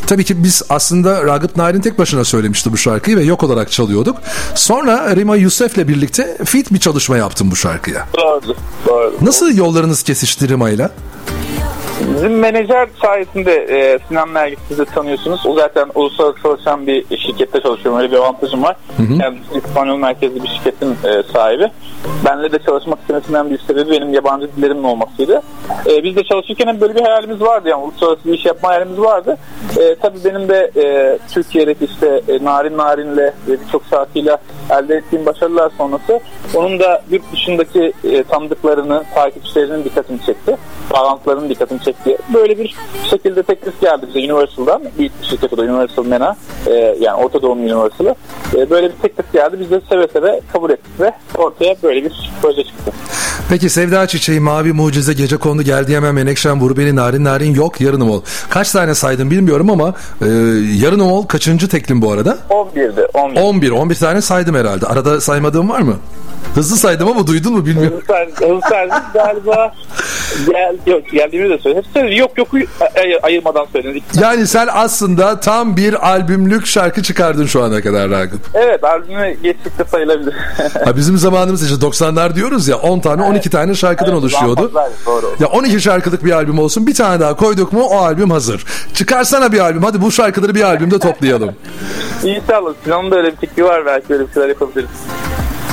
tabii 0.07 0.23
ki 0.23 0.43
biz 0.43 0.63
aslında 0.69 1.23
Ragıp 1.23 1.57
Narin 1.57 1.81
tek 1.81 1.99
başına 1.99 2.23
söylemişti 2.23 2.71
bu 2.71 2.77
şarkıyı 2.77 3.17
ve 3.17 3.23
yok 3.23 3.43
olarak 3.43 3.71
çalıyorduk. 3.93 4.17
Sonra 4.55 5.15
Rima 5.15 5.35
Yusuf'le 5.35 5.87
birlikte 5.87 6.37
fit 6.45 6.73
bir 6.73 6.79
çalışma 6.79 7.17
yaptın 7.17 7.51
bu 7.51 7.55
şarkıya. 7.55 8.07
Doğru. 8.17 8.55
Doğru. 8.87 9.13
Nasıl 9.21 9.55
yollarınız 9.55 10.03
kesişti 10.03 10.49
Rima'yla? 10.49 10.91
Bizim 12.15 12.39
menajer 12.39 12.87
sayesinde 13.01 13.53
e, 13.53 13.99
Sinan 14.07 14.33
Nergis 14.33 14.59
siz 14.67 14.79
de 14.79 14.85
tanıyorsunuz. 14.85 15.45
O 15.45 15.55
zaten 15.55 15.89
uluslararası 15.95 16.41
çalışan 16.43 16.87
bir 16.87 17.17
şirkette 17.17 17.61
çalışıyorum. 17.61 17.99
Öyle 17.99 18.11
bir 18.11 18.17
avantajım 18.17 18.63
var. 18.63 18.75
Yani 19.21 19.37
İspanyol 19.55 19.97
merkezli 19.97 20.43
bir 20.43 20.47
şirketin 20.47 20.91
e, 20.91 21.23
sahibi. 21.33 21.71
Benle 22.25 22.51
de 22.51 22.59
çalışmak 22.59 22.99
istemesinden 22.99 23.49
bir 23.49 23.57
sebebi 23.59 23.91
benim 23.91 24.13
yabancı 24.13 24.49
dillerimin 24.57 24.83
olmasıydı. 24.83 25.41
E, 25.85 26.03
biz 26.03 26.15
de 26.15 26.23
çalışırken 26.23 26.81
böyle 26.81 26.95
bir 26.95 27.01
hayalimiz 27.01 27.41
vardı. 27.41 27.69
Yani 27.69 27.83
uluslararası 27.83 28.25
bir 28.25 28.33
iş 28.33 28.45
yapma 28.45 28.69
hayalimiz 28.69 28.99
vardı. 28.99 29.37
E, 29.79 29.95
tabii 29.95 30.17
benim 30.25 30.49
de 30.49 30.71
e, 30.75 31.17
Türkiye'deki 31.33 31.85
işte 31.85 32.21
e, 32.27 32.45
Narin 32.45 32.77
Narin'le 32.77 33.17
ve 33.17 33.33
birçok 33.47 33.83
şarkıyla 33.89 34.37
elde 34.69 34.95
ettiğim 34.95 35.25
başarılar 35.25 35.71
sonrası 35.77 36.19
onun 36.53 36.79
da 36.79 37.03
yurt 37.11 37.33
dışındaki 37.33 37.93
e, 38.03 38.23
tanıdıklarını, 38.23 39.03
takipçilerinin 39.15 39.83
dikkatini 39.83 40.21
çekti. 40.25 40.57
Bağlantılarının 40.93 41.49
dikkatini 41.49 41.81
çekti. 41.81 42.17
Böyle 42.33 42.59
bir 42.59 42.75
şekilde 43.09 43.43
teklif 43.43 43.81
geldi 43.81 44.05
bize 44.07 44.33
Universal'dan. 44.33 44.81
Büyük 44.97 45.21
bir 45.21 45.27
şirket 45.27 45.53
o 45.53 45.57
da 45.57 45.61
Universal 45.61 46.05
MENA. 46.05 46.35
E, 46.67 46.73
yani 46.99 47.23
Orta 47.23 47.41
Doğu 47.41 47.51
Universal'ı. 47.51 48.15
E, 48.55 48.69
böyle 48.69 48.89
bir 48.89 48.95
teklif 48.95 49.33
geldi. 49.33 49.57
Biz 49.59 49.71
de 49.71 49.81
seve 49.89 50.07
seve 50.07 50.41
kabul 50.53 50.69
ettik 50.69 50.99
ve 50.99 51.11
ortaya 51.37 51.75
böyle 51.83 52.03
bir 52.03 52.31
proje 52.41 52.63
çıktı. 52.63 52.91
Peki 53.49 53.69
Sevda 53.69 54.07
Çiçeği, 54.07 54.39
Mavi 54.39 54.73
Mucize, 54.73 55.13
Gece 55.13 55.37
Kondu, 55.37 55.63
Geldi 55.63 55.95
Hemen, 55.95 56.15
Menekşen, 56.15 56.61
Vur 56.61 56.77
Beni, 56.77 56.95
Narin 56.95 57.23
Narin 57.23 57.53
yok, 57.53 57.81
Yarınım 57.81 58.09
Ol. 58.09 58.21
Kaç 58.49 58.71
tane 58.71 58.95
saydım 58.95 59.31
bilmiyorum 59.31 59.69
ama 59.69 59.93
e, 60.21 60.27
Yarınım 60.81 61.11
Ol 61.11 61.25
kaçıncı 61.25 61.69
teklim 61.69 62.01
bu 62.01 62.11
arada? 62.11 62.37
11'de 62.49 63.05
11. 63.05 63.41
11, 63.41 63.71
11 63.71 63.95
tane 63.95 64.21
saydım 64.21 64.52
herhalde. 64.55 64.85
Arada 64.85 65.21
saymadığım 65.21 65.69
var 65.69 65.79
mı? 65.79 65.95
Hızlı 66.55 66.77
saydım 66.77 67.07
ama 67.07 67.27
duydun 67.27 67.53
mu 67.53 67.65
bilmiyorum. 67.65 67.93
Hızlı 68.01 68.07
servis, 68.15 68.35
hızlı 68.41 68.59
servis 68.69 68.93
galiba 69.13 69.73
gel, 70.51 70.77
yok, 70.93 71.09
geldiğimi 71.11 71.49
de 71.49 71.57
söyle. 71.57 71.77
Hep 71.77 71.85
söyle, 71.93 72.15
yok 72.15 72.37
yok 72.37 72.47
ay- 72.97 73.19
ayırmadan 73.23 73.65
söyledik. 73.73 74.03
Yani 74.21 74.47
sen 74.47 74.67
aslında 74.73 75.39
tam 75.39 75.77
bir 75.77 76.09
albümlük 76.09 76.65
şarkı 76.65 77.03
çıkardın 77.03 77.45
şu 77.45 77.63
ana 77.63 77.81
kadar 77.81 78.09
Ragıp. 78.09 78.39
Evet 78.53 78.83
albümü 78.83 79.33
geçtikte 79.43 79.83
sayılabilir. 79.85 80.33
Ha 80.85 80.95
bizim 80.97 81.17
zamanımız 81.17 81.63
işte 81.71 81.85
90'lar 81.85 82.35
diyoruz 82.35 82.67
ya 82.67 82.77
10 82.77 82.99
tane 82.99 83.23
12 83.23 83.49
tane 83.49 83.75
şarkıdan 83.75 84.11
Evet, 84.11 84.19
oluşuyordu. 84.19 84.61
fazlaydı, 84.61 84.93
doğru. 85.05 85.35
Ya 85.39 85.47
12 85.47 85.81
şarkılık 85.81 86.25
bir 86.25 86.31
albüm 86.31 86.59
olsun 86.59 86.87
bir 86.87 86.93
tane 86.95 87.19
daha 87.19 87.35
koyduk 87.35 87.73
mu 87.73 87.81
o 87.83 87.97
albüm 87.97 88.29
hazır. 88.31 88.65
Çıkarsana 88.93 89.51
bir 89.51 89.59
albüm 89.59 89.83
hadi 89.83 90.01
bu 90.01 90.11
şarkıları 90.11 90.55
bir 90.55 90.61
albümde 90.63 90.99
toplayalım. 90.99 91.51
İnşallah 92.23 92.73
Sinan'ın 92.83 93.11
da 93.11 93.15
öyle 93.15 93.31
bir 93.31 93.35
fikri 93.47 93.63
var 93.63 93.85
belki 93.85 94.13
öyle 94.13 94.27
bir 94.27 94.33
şeyler 94.43 94.49
yapabiliriz. 94.49 94.89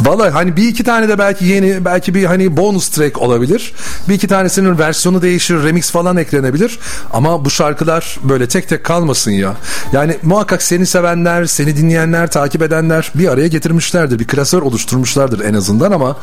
Vallahi 0.07 0.31
hani 0.31 0.57
bir 0.57 0.69
iki 0.69 0.85
tane 0.85 1.09
de 1.09 1.19
belki 1.19 1.45
yeni 1.45 1.85
belki 1.85 2.15
bir 2.15 2.25
hani 2.25 2.57
bonus 2.57 2.89
track 2.89 3.23
olabilir. 3.23 3.73
Bir 4.09 4.15
iki 4.15 4.29
tanesinin 4.29 4.79
versiyonu 4.79 5.23
değişir, 5.23 5.65
remix 5.65 5.91
falan 5.91 6.17
eklenebilir. 6.17 6.79
Ama 7.13 7.45
bu 7.45 7.51
şarkılar 7.51 8.19
böyle 8.23 8.49
tek 8.49 8.69
tek 8.69 8.85
kalmasın 8.85 9.31
ya. 9.31 9.55
Yani 9.93 10.17
muhakkak 10.23 10.63
seni 10.63 10.87
sevenler, 10.87 11.45
seni 11.45 11.77
dinleyenler, 11.77 12.31
takip 12.31 12.63
edenler 12.63 13.13
bir 13.15 13.29
araya 13.29 13.49
getirmişlerdir. 13.49 14.19
Bir 14.19 14.27
klasör 14.27 14.63
oluşturmuşlardır 14.63 15.45
en 15.45 15.55
azından 15.55 15.93
ama 15.93 16.17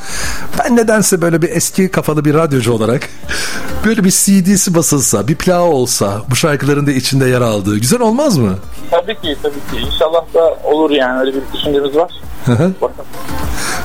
ben 0.60 0.76
nedense 0.76 1.22
böyle 1.22 1.42
bir 1.42 1.50
eski 1.50 1.92
kafalı 1.92 2.26
bir 2.26 2.34
radyocu 2.34 2.74
olarak 2.74 3.02
böyle 3.86 4.04
bir 4.04 4.12
CD'si 4.12 4.76
basılsa, 4.76 5.28
bir 5.28 5.36
plağı 5.36 5.64
olsa 5.64 6.22
bu 6.30 6.36
şarkıların 6.36 6.88
da 6.88 6.92
içinde 6.92 7.26
yer 7.26 7.42
aldığı 7.42 7.78
güzel 7.78 8.02
olmaz 8.02 8.38
mı? 8.38 8.56
Tabii 8.92 9.16
ki 9.16 9.38
tabii 9.44 9.54
ki. 9.54 9.86
İnşallah 9.86 10.34
da 10.34 10.58
olur 10.64 10.92
yani 10.92 11.20
öyle 11.20 11.34
bir 11.34 11.42
düşüncemiz 11.54 11.96
var. 11.96 12.12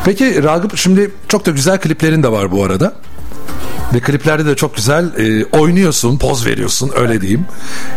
Peki 0.05 0.43
Ragıp 0.43 0.77
şimdi 0.77 1.11
çok 1.29 1.47
da 1.47 1.51
güzel 1.51 1.81
kliplerin 1.81 2.23
de 2.23 2.33
var 2.33 2.53
bu 2.53 2.65
arada. 2.65 2.93
Ve 3.95 4.01
kliplerde 4.01 4.47
de 4.47 4.57
çok 4.57 4.77
güzel 4.77 5.05
e, 5.05 5.45
oynuyorsun, 5.45 6.19
poz 6.19 6.47
veriyorsun 6.47 6.91
öyle 6.97 7.21
diyeyim. 7.21 7.47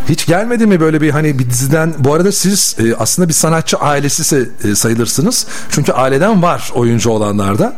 Hiç 0.10 0.25
gelmedi 0.25 0.65
mi 0.65 0.79
böyle 0.79 1.01
bir 1.01 1.10
hani 1.10 1.39
bir 1.39 1.50
diziden 1.50 1.93
bu 2.00 2.13
arada 2.13 2.31
siz 2.31 2.75
e, 2.79 2.95
aslında 2.95 3.27
bir 3.27 3.34
sanatçı 3.34 3.77
ailesi 3.77 4.50
e, 4.63 4.75
sayılırsınız. 4.75 5.48
Çünkü 5.69 5.91
aileden 5.91 6.41
var 6.43 6.72
oyuncu 6.75 7.10
olanlarda. 7.10 7.74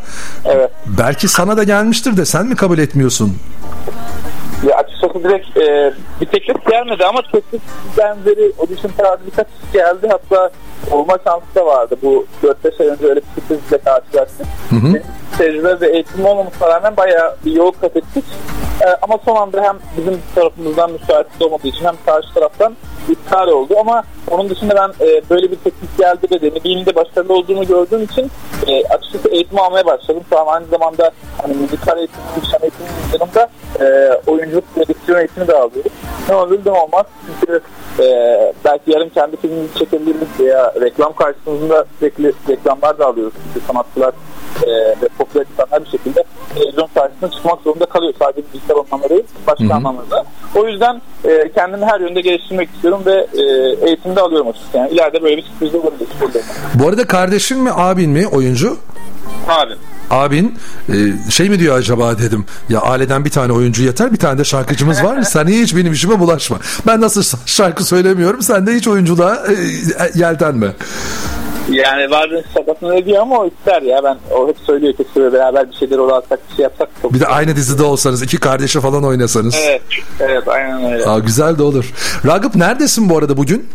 Evet. 0.46 0.72
Belki 0.86 1.28
sana 1.28 1.58
da 1.58 1.64
gelmiştir 1.64 2.18
de 2.18 2.26
sen 2.26 2.46
mi 2.46 2.56
kabul 2.56 2.78
etmiyorsun? 2.78 3.38
Ya 4.70 4.76
açıkçası 4.78 5.24
direkt 5.24 5.58
e, 5.58 5.94
bir 6.22 6.26
teklif 6.26 6.66
gelmedi 6.70 7.06
ama 7.06 7.22
teklif 7.22 7.62
benzeri 7.98 8.52
audition 8.60 8.92
tarzı 8.98 9.26
birkaç 9.26 9.48
geldi. 9.74 10.10
Hatta 10.12 10.52
olma 10.92 11.18
şansı 11.24 11.56
da 11.56 11.66
vardı. 11.66 11.96
Bu 12.04 12.26
4-5 12.44 12.84
ay 12.84 12.88
önce 12.88 13.08
öyle 13.08 13.22
bir 13.22 13.42
sürprizle 13.42 13.78
karşılaştık. 13.78 14.48
Benim 14.72 15.04
Tecrübe 15.38 15.82
ve 15.82 15.90
eğitim 15.90 16.26
olmamasına 16.26 16.68
rağmen 16.68 16.98
bayağı 16.98 17.36
bir 17.46 17.52
yol 17.52 17.72
kat 17.72 17.98
ettik. 17.98 18.26
E, 18.82 18.86
ama 19.02 19.20
son 19.26 19.36
anda 19.36 19.64
hem 19.64 19.78
bizim 19.98 20.22
tarafımızdan 20.36 20.92
müsaitlik 20.92 21.42
olmadığı 21.42 21.68
için 21.68 21.86
hem 21.86 21.96
karşı 22.06 22.34
taraftan 22.34 22.76
iptal 23.10 23.48
oldu 23.48 23.76
ama 23.80 24.04
onun 24.32 24.50
dışında 24.50 24.76
ben 24.76 25.06
e, 25.06 25.22
böyle 25.30 25.52
bir 25.52 25.56
teklif 25.56 25.98
geldi 25.98 26.28
ve 26.32 26.42
denediğimde 26.42 26.96
başarılı 26.96 27.34
olduğunu 27.34 27.68
gördüğüm 27.68 28.04
için 28.04 28.32
e, 28.68 28.84
açıkçası 28.88 29.30
eğitim 29.30 29.60
almaya 29.60 29.86
başladım. 29.86 30.24
Şu 30.30 30.40
an 30.40 30.48
aynı 30.48 30.66
zamanda 30.66 31.12
hani 31.42 31.54
müzikal 31.54 31.98
eğitim, 31.98 32.20
şan 32.52 32.62
eğitiminin 32.62 32.94
yanında 33.14 33.50
e, 33.80 34.18
oyunculuk 34.32 34.64
ve 34.78 34.88
diksiyon 34.88 35.20
eğitimi 35.20 35.48
de 35.48 35.54
alıyorum. 35.54 35.92
Ne 36.30 36.36
olur 36.36 36.60
ne 36.66 36.72
olmaz 36.72 37.06
çünkü 37.26 37.62
e, 38.00 38.06
belki 38.66 38.92
yarın 38.92 39.10
kendi 39.10 39.38
filmimizi 39.38 39.80
çekebiliriz 39.80 40.40
veya 40.40 40.67
reklam 40.82 41.14
karşısında 41.14 41.86
sürekli 42.00 42.34
reklamlar 42.50 43.00
da 43.00 43.06
alıyoruz. 43.06 43.34
Çünkü 43.54 43.68
sanatçılar 43.68 44.14
e, 44.64 44.70
ve 45.02 45.08
popüler 45.18 45.46
insanlar 45.52 45.86
bir 45.86 45.90
şekilde 45.90 46.24
televizyon 46.56 46.88
karşısına 46.96 47.32
çıkmak 47.32 47.62
zorunda 47.62 47.86
kalıyor. 47.86 48.14
Sadece 48.20 48.42
dijital 48.54 48.76
anlamda 48.76 49.10
değil, 49.10 49.24
başka 49.48 49.76
anlamda. 49.76 50.26
O 50.56 50.68
yüzden 50.68 51.02
e, 51.26 51.52
kendimi 51.56 51.86
her 51.86 52.00
yönde 52.00 52.22
geliştirmek 52.22 52.70
istiyorum 52.70 53.02
ve 53.06 53.28
e, 53.34 53.44
eğitimde 53.88 54.22
alıyorum 54.22 54.48
açıkçası. 54.48 54.78
Yani 54.78 54.92
ileride 54.92 55.24
böyle 55.24 55.38
bir 55.38 55.44
sürpriz 55.44 55.76
olabilir. 55.76 56.08
Bu 56.74 56.88
arada 56.88 57.08
kardeşin 57.08 57.60
mi 57.60 57.72
abin 57.76 58.10
mi 58.10 58.28
oyuncu? 58.28 58.78
Abi. 59.50 59.74
Abin 60.10 60.56
e, 60.90 60.94
şey 61.32 61.50
mi 61.50 61.60
diyor 61.60 61.78
acaba 61.78 62.18
dedim. 62.20 62.46
Ya 62.70 62.80
aileden 62.80 63.26
bir 63.26 63.30
tane 63.30 63.54
oyuncu 63.54 63.84
yeter 63.84 64.14
bir 64.14 64.18
tane 64.18 64.40
de 64.40 64.44
şarkıcımız 64.44 65.04
var. 65.04 65.22
Sen 65.24 65.48
hiç 65.48 65.76
benim 65.76 65.94
işime 65.94 66.20
bulaşma. 66.20 66.58
Ben 66.88 67.02
nasıl 67.02 67.38
şarkı 67.46 67.84
söylemiyorum 67.84 68.42
sen 68.42 68.68
de 68.68 68.74
hiç 68.76 68.88
oyunculuğa 68.88 69.36
e, 69.36 69.54
yeltenme. 70.20 70.68
Yani 71.72 72.12
bazen 72.12 72.44
şakasını 72.54 72.96
ediyor 72.96 73.22
ama 73.22 73.36
o 73.40 73.48
ister 73.48 73.82
ya. 73.82 74.04
Ben 74.04 74.18
o 74.32 74.48
hep 74.48 74.58
söylüyor 74.66 74.94
ki 74.94 75.06
şöyle 75.14 75.34
beraber 75.34 75.70
bir 75.72 75.76
şeyler 75.76 76.18
atsak 76.18 76.40
bir 76.50 76.56
şey 76.56 76.64
yapsak. 76.64 76.90
Çok 77.02 77.14
Bir 77.14 77.20
de 77.20 77.28
aynı 77.28 77.56
dizide 77.56 77.84
olsanız 77.84 78.22
iki 78.22 78.38
kardeşi 78.38 78.80
falan 78.82 79.04
oynasanız. 79.04 79.56
Evet, 79.68 79.82
evet 80.20 80.48
aynen 80.48 80.94
öyle. 80.94 81.06
Aa, 81.06 81.20
güzel 81.20 81.58
de 81.58 81.64
olur. 81.64 81.94
Ragıp 82.26 82.56
neredesin 82.56 83.10
bu 83.10 83.18
arada 83.18 83.38
bugün? 83.38 83.70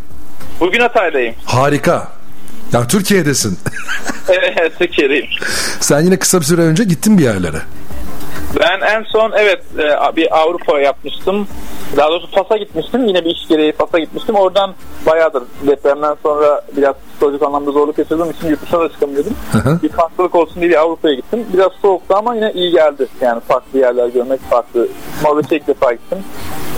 Bugün 0.60 0.80
Hatay'dayım. 0.80 1.34
Harika. 1.44 2.08
Ya 2.72 2.86
Türkiye'desin. 2.86 3.58
Evet, 4.28 4.72
Türkiye'deyim. 4.78 5.26
Sen 5.80 6.00
yine 6.00 6.18
kısa 6.18 6.40
bir 6.40 6.44
süre 6.44 6.60
önce 6.60 6.84
gittin 6.84 7.18
bir 7.18 7.22
yerlere. 7.22 7.58
Ben 8.60 8.80
en 8.80 9.02
son 9.02 9.32
evet 9.36 9.62
e, 9.78 10.16
bir 10.16 10.38
Avrupa 10.38 10.80
yapmıştım. 10.80 11.48
Daha 11.96 12.08
doğrusu 12.08 12.30
Fas'a 12.30 12.56
gitmiştim. 12.56 13.04
Yine 13.04 13.24
bir 13.24 13.30
iş 13.30 13.48
gereği 13.48 13.72
Fas'a 13.72 13.98
gitmiştim. 13.98 14.34
Oradan 14.34 14.74
bayağıdır 15.06 15.42
depremden 15.66 16.16
sonra 16.22 16.62
biraz 16.76 16.94
psikolojik 17.10 17.42
anlamda 17.42 17.70
zorluk 17.70 17.98
yaşadığım 17.98 18.30
için 18.30 18.48
yurt 18.48 18.62
dışına 18.62 18.80
da 18.80 18.88
çıkamıyordum. 18.88 19.32
hı. 19.52 19.78
bir 19.82 19.88
farklılık 19.88 20.34
olsun 20.34 20.60
diye 20.60 20.70
bir 20.70 20.80
Avrupa'ya 20.80 21.14
gittim. 21.14 21.46
Biraz 21.52 21.72
soğuktu 21.82 22.14
ama 22.14 22.34
yine 22.34 22.52
iyi 22.52 22.72
geldi. 22.72 23.06
Yani 23.20 23.40
farklı 23.48 23.78
yerler 23.78 24.08
görmek 24.08 24.40
farklı. 24.50 24.88
Norveç'e 25.24 25.56
ilk 25.56 25.66
defa 25.66 25.92
gittim. 25.92 26.18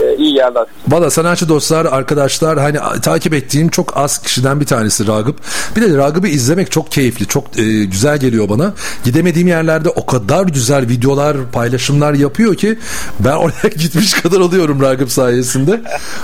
E, 0.00 0.16
iyi 0.16 0.34
geldi. 0.34 0.58
Valla 0.88 1.10
sanatçı 1.10 1.48
dostlar, 1.48 1.84
arkadaşlar 1.84 2.58
hani 2.58 3.00
takip 3.02 3.34
ettiğim 3.34 3.68
çok 3.68 3.96
az 3.96 4.18
kişiden 4.18 4.60
bir 4.60 4.66
tanesi 4.66 5.06
Ragıp. 5.06 5.36
Bir 5.76 5.82
de 5.82 5.96
Ragıp'ı 5.96 6.28
izlemek 6.28 6.70
çok 6.70 6.92
keyifli, 6.92 7.26
çok 7.26 7.58
e, 7.58 7.84
güzel 7.84 8.18
geliyor 8.18 8.48
bana. 8.48 8.72
Gidemediğim 9.04 9.48
yerlerde 9.48 9.88
o 9.88 10.06
kadar 10.06 10.44
güzel 10.44 10.88
videolar, 10.88 11.36
paylaşımlar 11.52 12.14
yapıyor 12.14 12.54
ki 12.54 12.78
ben 13.20 13.32
oraya 13.36 13.68
gitmiş 13.68 14.14
kadar 14.14 14.40
oluyorum 14.40 14.82
Ragıp 14.82 15.12
sayesinde. 15.12 15.82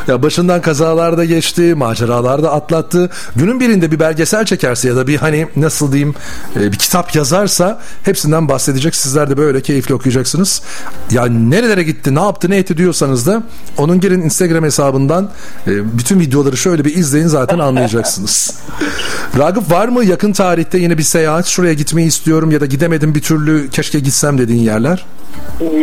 Ya 0.09 0.23
başından 0.23 0.63
kazalarda 0.63 1.25
geçti, 1.25 1.75
maceralarda 1.75 2.53
atlattı. 2.53 3.11
Günün 3.37 3.61
birinde 3.61 3.93
bir 3.93 4.01
belgesel 4.01 4.45
çekerse 4.45 4.89
ya 4.89 4.97
da 4.97 5.07
bir 5.07 5.17
hani 5.17 5.49
nasıl 5.57 5.93
diyeyim 5.93 6.15
e, 6.57 6.73
bir 6.73 6.79
kitap 6.79 7.15
yazarsa 7.15 7.81
hepsinden 8.03 8.49
bahsedecek. 8.49 8.95
Sizler 8.95 9.31
de 9.31 9.37
böyle 9.37 9.63
keyifli 9.63 9.95
okuyacaksınız. 9.95 10.63
Ya 11.11 11.27
nerelere 11.27 11.83
gitti, 11.83 12.15
ne 12.15 12.21
yaptı, 12.21 12.51
ne 12.51 12.57
etti 12.57 12.77
diyorsanız 12.77 13.27
da 13.27 13.43
onun 13.79 14.01
girin 14.01 14.23
Instagram 14.23 14.65
hesabından 14.65 15.31
e, 15.67 15.99
bütün 15.99 16.21
videoları 16.21 16.57
şöyle 16.57 16.85
bir 16.85 16.95
izleyin 16.95 17.27
zaten 17.27 17.59
anlayacaksınız. 17.59 18.61
Ragıp 19.39 19.71
var 19.71 19.89
mı 19.89 20.05
yakın 20.05 20.33
tarihte 20.33 20.79
yine 20.79 20.99
bir 20.99 21.03
seyahat 21.03 21.47
şuraya 21.47 21.73
gitmeyi 21.73 22.09
istiyorum 22.09 22.51
ya 22.51 22.61
da 22.61 22.67
gidemedim 22.67 23.15
bir 23.15 23.23
türlü 23.23 23.71
keşke 23.71 24.01
gitsem 24.01 24.39
dediğin 24.39 24.63
yerler? 24.63 25.07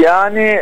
Yani 0.01 0.60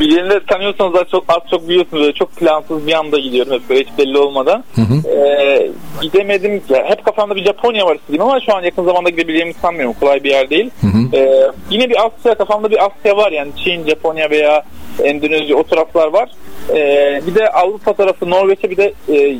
birini 0.00 0.30
de 0.30 0.40
tanıyorsanız 0.46 0.94
da 0.94 1.04
çok 1.04 1.24
az 1.28 1.50
çok 1.50 1.68
biliyorsunuz. 1.68 2.02
Böyle 2.02 2.12
çok 2.12 2.36
plansız 2.36 2.86
bir 2.86 2.92
anda 2.92 3.18
gidiyorum 3.18 3.52
hep 3.52 3.68
böyle 3.68 3.80
hiç 3.80 3.88
belli 3.98 4.18
olmadan. 4.18 4.64
Ee, 5.06 5.70
gidemedim. 6.02 6.62
Ya, 6.68 6.84
hep 6.84 7.04
kafamda 7.04 7.36
bir 7.36 7.44
Japonya 7.44 7.86
var 7.86 7.96
istediğim 7.96 8.22
ama 8.22 8.40
şu 8.40 8.56
an 8.56 8.62
yakın 8.62 8.84
zamanda 8.84 9.10
gidebileceğimi 9.10 9.54
sanmıyorum. 9.54 9.94
Kolay 10.00 10.24
bir 10.24 10.30
yer 10.30 10.50
değil. 10.50 10.70
Ee, 11.14 11.50
yine 11.70 11.90
bir 11.90 11.96
Asya 12.06 12.34
kafamda 12.34 12.70
bir 12.70 12.86
Asya 12.86 13.16
var 13.16 13.32
yani 13.32 13.50
Çin, 13.64 13.86
Japonya 13.88 14.30
veya 14.30 14.62
Endonezya 15.04 15.56
o 15.56 15.62
taraflar 15.62 16.08
var. 16.08 16.30
Ee, 16.70 17.22
bir 17.26 17.34
de 17.34 17.48
Avrupa 17.48 17.92
tarafı 17.92 18.30
Norveç'e 18.30 18.70
bir 18.70 18.76
de 18.76 18.94
e, 19.08 19.36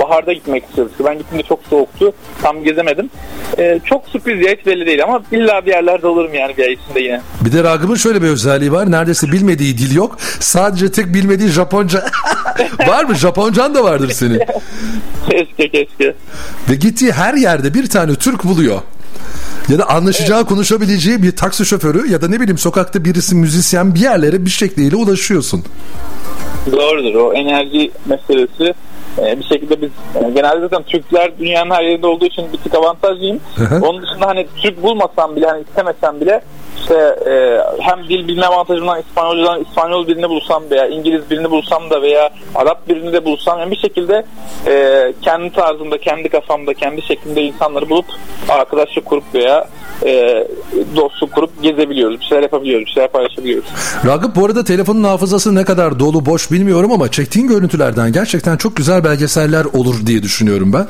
baharda 0.00 0.32
gitmek 0.32 0.64
istiyoruz. 0.64 0.92
Ben 1.04 1.18
gittiğimde 1.18 1.46
çok 1.48 1.60
soğuktu. 1.70 2.12
Tam 2.42 2.64
gezemedim. 2.64 3.10
Ee, 3.58 3.80
çok 3.84 4.08
sürpriz 4.08 4.46
ya 4.46 4.52
hiç 4.52 4.66
belli 4.66 4.86
değil 4.86 5.04
ama 5.04 5.22
illa 5.32 5.66
bir 5.66 5.70
yerlerde 5.70 6.06
olurum 6.06 6.34
yani 6.34 6.56
bir 6.56 6.64
ay 6.66 6.72
içinde 6.72 7.00
yine. 7.00 7.20
Bir 7.44 7.52
de 7.52 7.64
Ragıp'ın 7.64 7.94
şöyle 7.94 8.22
bir 8.22 8.28
özelliği 8.28 8.72
var. 8.72 8.90
Neredeyse 8.90 9.32
bilmediği 9.32 9.78
dil 9.86 9.96
yok. 9.96 10.16
Sadece 10.40 10.92
tek 10.92 11.14
bilmediği 11.14 11.48
Japonca. 11.48 12.04
var 12.88 13.04
mı? 13.04 13.14
Japoncan 13.14 13.74
da 13.74 13.84
vardır 13.84 14.10
senin. 14.10 14.40
Keşke 15.30 15.68
keşke. 15.68 16.14
Ve 16.70 16.74
gittiği 16.74 17.12
her 17.12 17.34
yerde 17.34 17.74
bir 17.74 17.88
tane 17.88 18.14
Türk 18.14 18.44
buluyor. 18.44 18.80
Ya 19.68 19.78
da 19.78 19.88
anlaşacağı, 19.88 20.46
konuşabileceği 20.46 21.22
bir 21.22 21.36
taksi 21.36 21.66
şoförü 21.66 22.10
ya 22.10 22.22
da 22.22 22.28
ne 22.28 22.40
bileyim 22.40 22.58
sokakta 22.58 23.04
birisi 23.04 23.34
müzisyen 23.34 23.94
bir 23.94 24.00
yerlere 24.00 24.44
bir 24.44 24.50
şekliyle 24.50 24.96
ulaşıyorsun. 24.96 25.64
Doğrudur 26.72 27.14
o 27.14 27.32
enerji 27.32 27.90
meselesi. 28.06 28.74
Ee, 29.18 29.38
bir 29.38 29.44
şekilde 29.44 29.82
biz 29.82 29.90
e, 30.14 30.30
genelde 30.30 30.60
zaten 30.60 30.82
Türkler 30.82 31.38
dünyanın 31.38 31.70
her 31.70 31.82
yerinde 31.82 32.06
olduğu 32.06 32.26
için 32.26 32.44
bir 32.52 32.58
tık 32.58 32.74
avantajlıyım. 32.74 33.40
Onun 33.82 34.02
dışında 34.02 34.26
hani 34.26 34.46
Türk 34.62 34.82
bulmasam 34.82 35.36
bile 35.36 35.46
hani 35.46 35.62
istemesem 35.68 36.20
bile 36.20 36.42
işte 36.78 36.94
e, 37.26 37.60
hem 37.80 38.08
dil 38.08 38.28
bilme 38.28 38.46
avantajından 38.46 39.00
İspanyolcadan 39.00 39.64
İspanyol 39.64 40.06
birini 40.06 40.28
bulsam 40.28 40.62
veya 40.70 40.86
İngiliz 40.88 41.30
birini 41.30 41.50
bulsam 41.50 41.90
da 41.90 42.02
veya 42.02 42.30
Arap 42.54 42.88
birini 42.88 43.12
de 43.12 43.24
bulsam 43.24 43.58
yani 43.58 43.70
bir 43.70 43.76
şekilde 43.76 44.24
e, 44.66 45.12
kendi 45.22 45.52
tarzımda, 45.52 45.98
kendi 45.98 46.28
kafamda, 46.28 46.74
kendi 46.74 47.02
şeklinde 47.02 47.42
insanları 47.42 47.90
bulup 47.90 48.06
arkadaşlık 48.48 49.04
kurup 49.04 49.24
veya 49.34 49.68
e, 50.04 50.44
dostluk 50.96 51.32
kurup 51.32 51.62
gezebiliyoruz. 51.62 52.20
Bir 52.20 52.24
şeyler 52.24 52.42
yapabiliyoruz, 52.42 52.86
bir 52.86 52.92
şeyler 52.92 53.12
paylaşabiliyoruz. 53.12 53.68
Ragıp 54.06 54.36
bu 54.36 54.44
arada 54.46 54.64
telefonun 54.64 55.04
hafızası 55.04 55.54
ne 55.54 55.64
kadar 55.64 56.00
dolu 56.00 56.26
boş 56.26 56.52
bilmiyorum 56.52 56.92
ama 56.92 57.10
çektiğin 57.10 57.48
görüntülerden 57.48 58.12
gerçekten 58.12 58.56
çok 58.56 58.76
güzel 58.76 59.04
belgeseller 59.04 59.64
olur 59.64 60.06
diye 60.06 60.22
düşünüyorum 60.22 60.72
ben. 60.72 60.86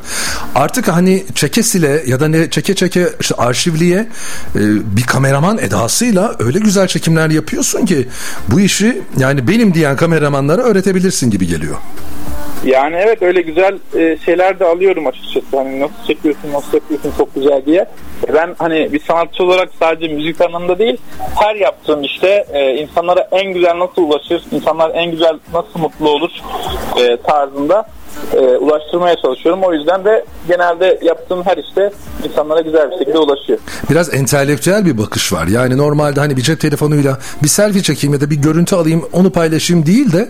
Artık 0.55 0.89
hani 0.89 1.25
çekesile 1.35 2.03
ya 2.07 2.21
da 2.21 2.29
ne 2.29 2.51
çeke 2.51 2.75
çeke 2.75 3.09
işte 3.21 3.35
arşivliye 3.35 3.99
e, 3.99 4.61
bir 4.97 5.03
kameraman 5.03 5.59
edasıyla 5.81 6.33
öyle 6.39 6.59
güzel 6.59 6.87
çekimler 6.87 7.31
yapıyorsun 7.31 7.87
ki 7.87 8.09
bu 8.49 8.61
işi 8.61 9.03
yani 9.19 9.49
benim 9.49 9.75
diyen 9.75 9.97
kameramanlara 9.97 10.63
öğretebilirsin 10.63 11.31
gibi 11.31 11.47
geliyor. 11.47 11.77
Yani 12.65 12.97
evet 12.97 13.23
öyle 13.23 13.43
güzel 13.43 13.79
e, 13.97 14.19
şeyler 14.25 14.59
de 14.61 14.65
alıyorum 14.65 15.07
açıkçası. 15.07 15.57
Hani 15.57 15.81
nasıl 15.81 15.95
çekiyorsun, 16.07 16.53
nasıl 16.53 16.75
yapıyorsun 16.75 17.13
çok 17.19 17.35
güzel 17.35 17.63
diye. 17.67 17.81
E, 18.29 18.35
Ben 18.35 18.55
hani 18.59 18.93
bir 18.93 19.01
sanatçı 19.01 19.45
olarak 19.45 19.69
sadece 19.79 20.15
müzik 20.15 20.41
anlamında 20.41 20.79
değil, 20.79 20.97
her 21.35 21.55
yaptığım 21.55 22.03
işte 22.03 22.45
e, 22.53 22.75
insanlara 22.75 23.29
en 23.33 23.53
güzel 23.53 23.79
nasıl 23.79 24.03
ulaşır, 24.03 24.43
insanlar 24.53 24.91
en 24.95 25.11
güzel 25.11 25.39
nasıl 25.53 25.79
mutlu 25.81 26.09
olur 26.11 26.31
tarzında 27.27 27.87
e, 28.35 28.39
ulaştırmaya 28.39 29.17
çalışıyorum. 29.17 29.63
O 29.63 29.73
yüzden 29.73 30.05
de 30.05 30.25
genelde 30.49 30.99
yaptığım 31.03 31.43
her 31.47 31.57
işte 31.57 31.91
insanlara 32.29 32.61
güzel 32.61 32.91
bir 32.91 32.99
şekilde 32.99 33.19
ulaşıyor. 33.19 33.59
Biraz 33.91 34.15
entelektüel 34.15 34.87
bir 34.87 34.99
bakış 34.99 35.33
var. 35.33 35.47
Yani 35.47 35.79
normalde 35.79 36.21
hani 36.21 36.37
bir 36.37 36.43
cep 36.43 36.61
telefonuyla 36.61 37.19
bir 37.43 37.49
selfie 37.49 37.83
çekeyim 37.83 38.15
ya 38.15 38.21
da 38.21 38.31
bir 38.31 38.37
görüntü 38.37 38.77
alayım 38.77 39.09
onu 39.13 39.31
paylaşayım 39.31 39.87
değil 39.87 40.13
de 40.13 40.29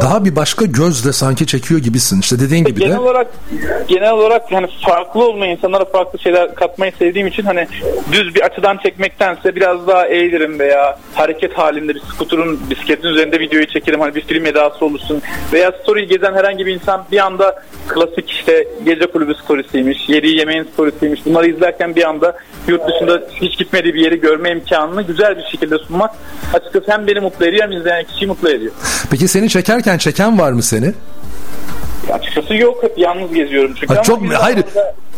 daha 0.00 0.24
bir 0.24 0.36
başka 0.36 0.64
gözle 0.64 1.12
sanki 1.12 1.46
çekiyor 1.46 1.80
gibisin. 1.80 2.20
İşte 2.20 2.40
dediğin 2.40 2.64
gibi 2.64 2.80
de. 2.80 2.84
Genel 2.84 2.98
olarak 2.98 3.26
genel 3.88 4.12
olarak 4.12 4.52
hani 4.52 4.66
farklı 4.86 5.24
olmayı 5.24 5.52
insanlara 5.52 5.84
farklı 5.84 6.18
şeyler 6.18 6.54
katmayı 6.54 6.92
sevdiğim 6.98 7.26
için 7.26 7.42
hani 7.42 7.66
düz 8.12 8.34
bir 8.34 8.40
açıdan 8.40 8.78
çekmektense 8.78 9.56
biraz 9.56 9.86
daha 9.86 10.06
eğilirim 10.06 10.58
veya 10.58 10.98
hareket 11.14 11.58
halinde 11.58 11.94
bir 11.94 12.00
skuterun 12.00 12.60
bisikletin 12.70 13.08
üzerinde 13.08 13.40
videoyu 13.40 13.66
çekerim 13.66 14.00
hani 14.00 14.14
bir 14.14 14.20
film 14.20 14.46
edası 14.46 14.84
olursun 14.84 15.22
veya 15.52 15.72
story 15.82 16.06
gezen 16.06 16.34
herhangi 16.34 16.66
bir 16.66 16.74
insan 16.74 17.01
bir 17.12 17.18
anda 17.18 17.62
klasik 17.88 18.30
işte 18.30 18.68
gece 18.84 19.06
kulübü 19.06 19.34
storiesiymiş, 19.34 20.08
yediği 20.08 20.38
yemeğin 20.38 20.68
storiesiymiş 20.72 21.26
bunları 21.26 21.46
izlerken 21.46 21.96
bir 21.96 22.08
anda 22.08 22.36
yurt 22.68 22.88
dışında 22.88 23.22
hiç 23.34 23.58
gitmediği 23.58 23.94
bir 23.94 24.00
yeri 24.00 24.20
görme 24.20 24.50
imkanını 24.50 25.02
güzel 25.02 25.36
bir 25.36 25.44
şekilde 25.44 25.78
sunmak 25.78 26.10
açıkçası 26.54 26.92
hem 26.92 27.06
beni 27.06 27.20
mutlu 27.20 27.46
ediyor 27.46 27.62
hem 27.62 27.72
izleyen 27.72 28.04
kişiyi 28.04 28.26
mutlu 28.26 28.50
ediyor. 28.50 28.72
Peki 29.10 29.28
seni 29.28 29.48
çekerken 29.48 29.98
çeken 29.98 30.38
var 30.38 30.52
mı 30.52 30.62
seni? 30.62 30.92
Açıkçası 32.12 32.54
yok 32.54 32.82
hep 32.82 32.98
yalnız 32.98 33.32
geziyorum 33.34 33.74
çünkü. 33.80 33.94
Ha, 33.94 34.02
çok 34.02 34.22
hayır 34.34 34.64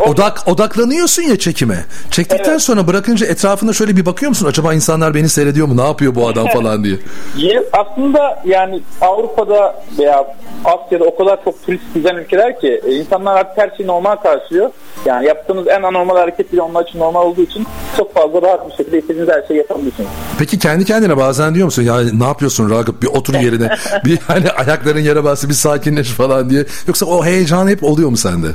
O- 0.01 0.05
odak 0.05 0.49
odaklanıyorsun 0.49 1.23
ya 1.23 1.39
çekime. 1.39 1.85
Çektikten 2.11 2.51
Evet. 2.51 2.63
sonra 2.63 2.87
bırakınca 2.87 3.27
etrafında 3.27 3.73
şöyle 3.73 3.97
bir 3.97 4.07
bakıyor 4.07 4.29
musun? 4.29 4.47
Acaba 4.47 4.75
insanlar 4.75 5.15
beni 5.15 5.29
seyrediyor 5.29 5.67
mu? 5.67 5.77
Ne 5.77 5.85
yapıyor 5.87 6.15
bu 6.15 6.29
adam 6.29 6.47
falan 6.53 6.85
diye. 6.85 6.97
Ye- 7.37 7.65
Aslında 7.73 8.43
yani 8.45 8.81
Avrupa'da 9.01 9.83
veya 9.99 10.35
Asya'da 10.65 11.05
o 11.05 11.17
kadar 11.17 11.45
çok 11.45 11.67
turist 11.67 11.85
gezen 11.95 12.15
ülkeler 12.17 12.61
ki 12.61 12.81
e, 12.87 12.93
insanlar 12.93 13.37
artık 13.37 13.59
her 13.59 13.77
şeyi 13.77 13.87
normal 13.87 14.17
karşılıyor. 14.17 14.71
Yani 15.07 15.27
yaptığımız 15.27 15.69
en 15.69 15.83
anormal 15.83 16.17
hareket 16.17 16.53
bile 16.53 16.63
onlar 16.63 16.85
için 16.89 16.99
normal 16.99 17.23
olduğu 17.23 17.43
için 17.43 17.67
çok 17.97 18.15
fazla 18.15 18.43
rahat 18.43 18.71
bir 18.71 18.77
şekilde 18.77 18.99
istediğiniz 18.99 19.29
her 19.29 19.47
şeyi 19.49 19.59
yapabiliyorsunuz. 19.59 20.11
Peki 20.39 20.59
kendi 20.59 20.85
kendine 20.85 21.17
bazen 21.17 21.55
diyor 21.55 21.65
musun? 21.65 21.83
Ya 21.83 22.01
ne 22.13 22.25
yapıyorsun 22.25 22.71
Ragıp? 22.71 23.03
Bir 23.03 23.07
otur 23.07 23.35
yerine. 23.35 23.69
bir 24.05 24.19
hani 24.19 24.51
ayakların 24.51 25.01
yere 25.01 25.25
bastı 25.25 25.49
bir 25.49 25.55
sakinleş 25.55 26.09
falan 26.09 26.51
diye. 26.51 26.65
Yoksa 26.87 27.07
o 27.07 27.25
heyecan 27.25 27.69
hep 27.69 27.85
oluyor 27.85 28.09
mu 28.09 28.17
sende? 28.17 28.47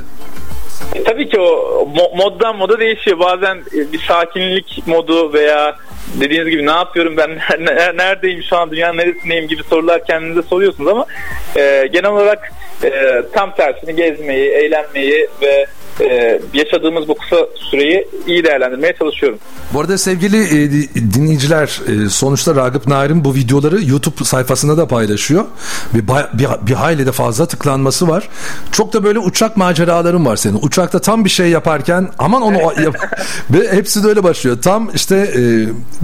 E, 0.94 1.04
tabii 1.04 1.28
ki 1.28 1.40
o 1.40 1.46
mo- 1.96 2.16
moddan 2.16 2.56
moda 2.56 2.80
değişiyor. 2.80 3.18
Bazen 3.18 3.56
e, 3.56 3.92
bir 3.92 4.00
sakinlik 4.08 4.82
modu 4.86 5.32
veya 5.32 5.76
dediğiniz 6.20 6.48
gibi 6.48 6.66
ne 6.66 6.70
yapıyorum 6.70 7.16
ben 7.16 7.30
ne- 7.60 7.96
neredeyim 7.96 8.42
şu 8.42 8.56
an 8.56 8.70
dünyanın 8.70 8.98
neresindeyim 8.98 9.48
gibi 9.48 9.62
sorular 9.62 10.04
kendinize 10.04 10.42
soruyorsunuz 10.42 10.88
ama 10.90 11.06
e, 11.56 11.88
genel 11.92 12.10
olarak 12.10 12.52
e, 12.84 13.22
tam 13.32 13.54
tersini 13.54 13.96
gezmeyi, 13.96 14.50
eğlenmeyi 14.50 15.28
ve 15.42 15.66
e, 16.00 16.40
yaşadığımız 16.54 17.08
bu 17.08 17.14
kısa 17.14 17.36
süreyi 17.70 18.06
iyi 18.26 18.44
değerlendirmeye 18.44 18.92
çalışıyorum. 18.98 19.38
Bu 19.74 19.80
arada 19.80 19.98
sevgili 19.98 20.36
e, 20.44 20.70
di- 20.72 21.14
dinleyiciler 21.14 21.80
e, 22.06 22.08
sonuçta 22.08 22.54
Ragıp 22.54 22.86
Narin 22.86 23.24
bu 23.24 23.34
videoları 23.34 23.84
YouTube 23.84 24.24
sayfasında 24.24 24.76
da 24.76 24.88
paylaşıyor. 24.88 25.44
Bir, 25.94 26.02
bir, 26.38 26.46
bir 26.66 26.74
hayli 26.74 27.06
de 27.06 27.12
fazla 27.12 27.46
tıklanması 27.46 28.08
var. 28.08 28.28
Çok 28.72 28.92
da 28.92 29.04
böyle 29.04 29.18
uçak 29.18 29.56
maceraların 29.56 30.26
var 30.26 30.36
senin. 30.36 30.58
Uçakta 30.62 30.98
tam 31.00 31.24
bir 31.24 31.30
şey 31.30 31.48
yaparken 31.50 32.08
aman 32.18 32.42
onu 32.42 32.56
yap- 32.84 33.18
ve 33.50 33.72
hepsi 33.72 34.04
de 34.04 34.08
öyle 34.08 34.22
başlıyor. 34.24 34.58
Tam 34.62 34.90
işte 34.94 35.16
e, 35.16 35.40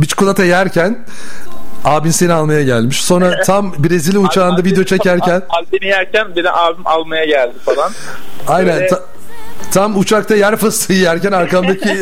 bir 0.03 0.07
çikolata 0.07 0.45
yerken 0.45 0.99
abin 1.85 2.11
seni 2.11 2.33
almaya 2.33 2.63
gelmiş. 2.63 3.05
Sonra 3.05 3.41
tam 3.47 3.73
Brezilya 3.79 4.21
uçağında 4.21 4.65
video 4.65 4.85
çekerken 4.85 5.43
Albeni 5.49 5.87
yerken 5.87 6.37
beni 6.37 6.51
abim 6.51 6.87
almaya 6.87 7.25
geldi 7.25 7.55
falan. 7.65 7.91
aynen 8.49 8.75
Böyle- 8.75 8.87
ta- 8.87 9.05
Tam 9.75 9.99
uçakta 9.99 10.37
yer 10.37 10.57
fıstığı 10.57 10.93
yerken 10.93 11.33
arkamdaki 11.33 11.89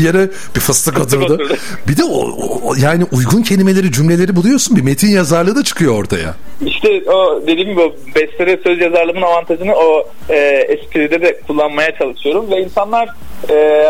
yere 0.00 0.28
bir 0.56 0.60
fıstık 0.60 0.98
oturdu. 1.00 1.48
Bir 1.88 1.96
de 1.96 2.04
o, 2.04 2.20
o- 2.64 2.74
yani 2.82 3.04
uygun 3.12 3.42
kelimeleri 3.42 3.92
cümleleri 3.92 4.36
buluyorsun. 4.36 4.76
Bir 4.76 4.82
metin 4.82 5.08
yazarlığı 5.08 5.56
da 5.56 5.64
çıkıyor 5.64 5.94
ortaya. 5.98 6.34
İşte 6.66 7.10
o 7.10 7.42
dediğim 7.42 7.68
gibi 7.70 7.80
o 7.80 7.94
bestede 8.14 8.60
söz 8.64 8.80
yazarlığımın 8.80 9.22
avantajını 9.22 9.74
o 9.74 10.08
e, 10.30 10.36
espride 10.68 11.20
de 11.22 11.40
kullanmaya 11.46 11.98
çalışıyorum 11.98 12.50
ve 12.50 12.60
insanlar 12.62 13.08
e, 13.50 13.84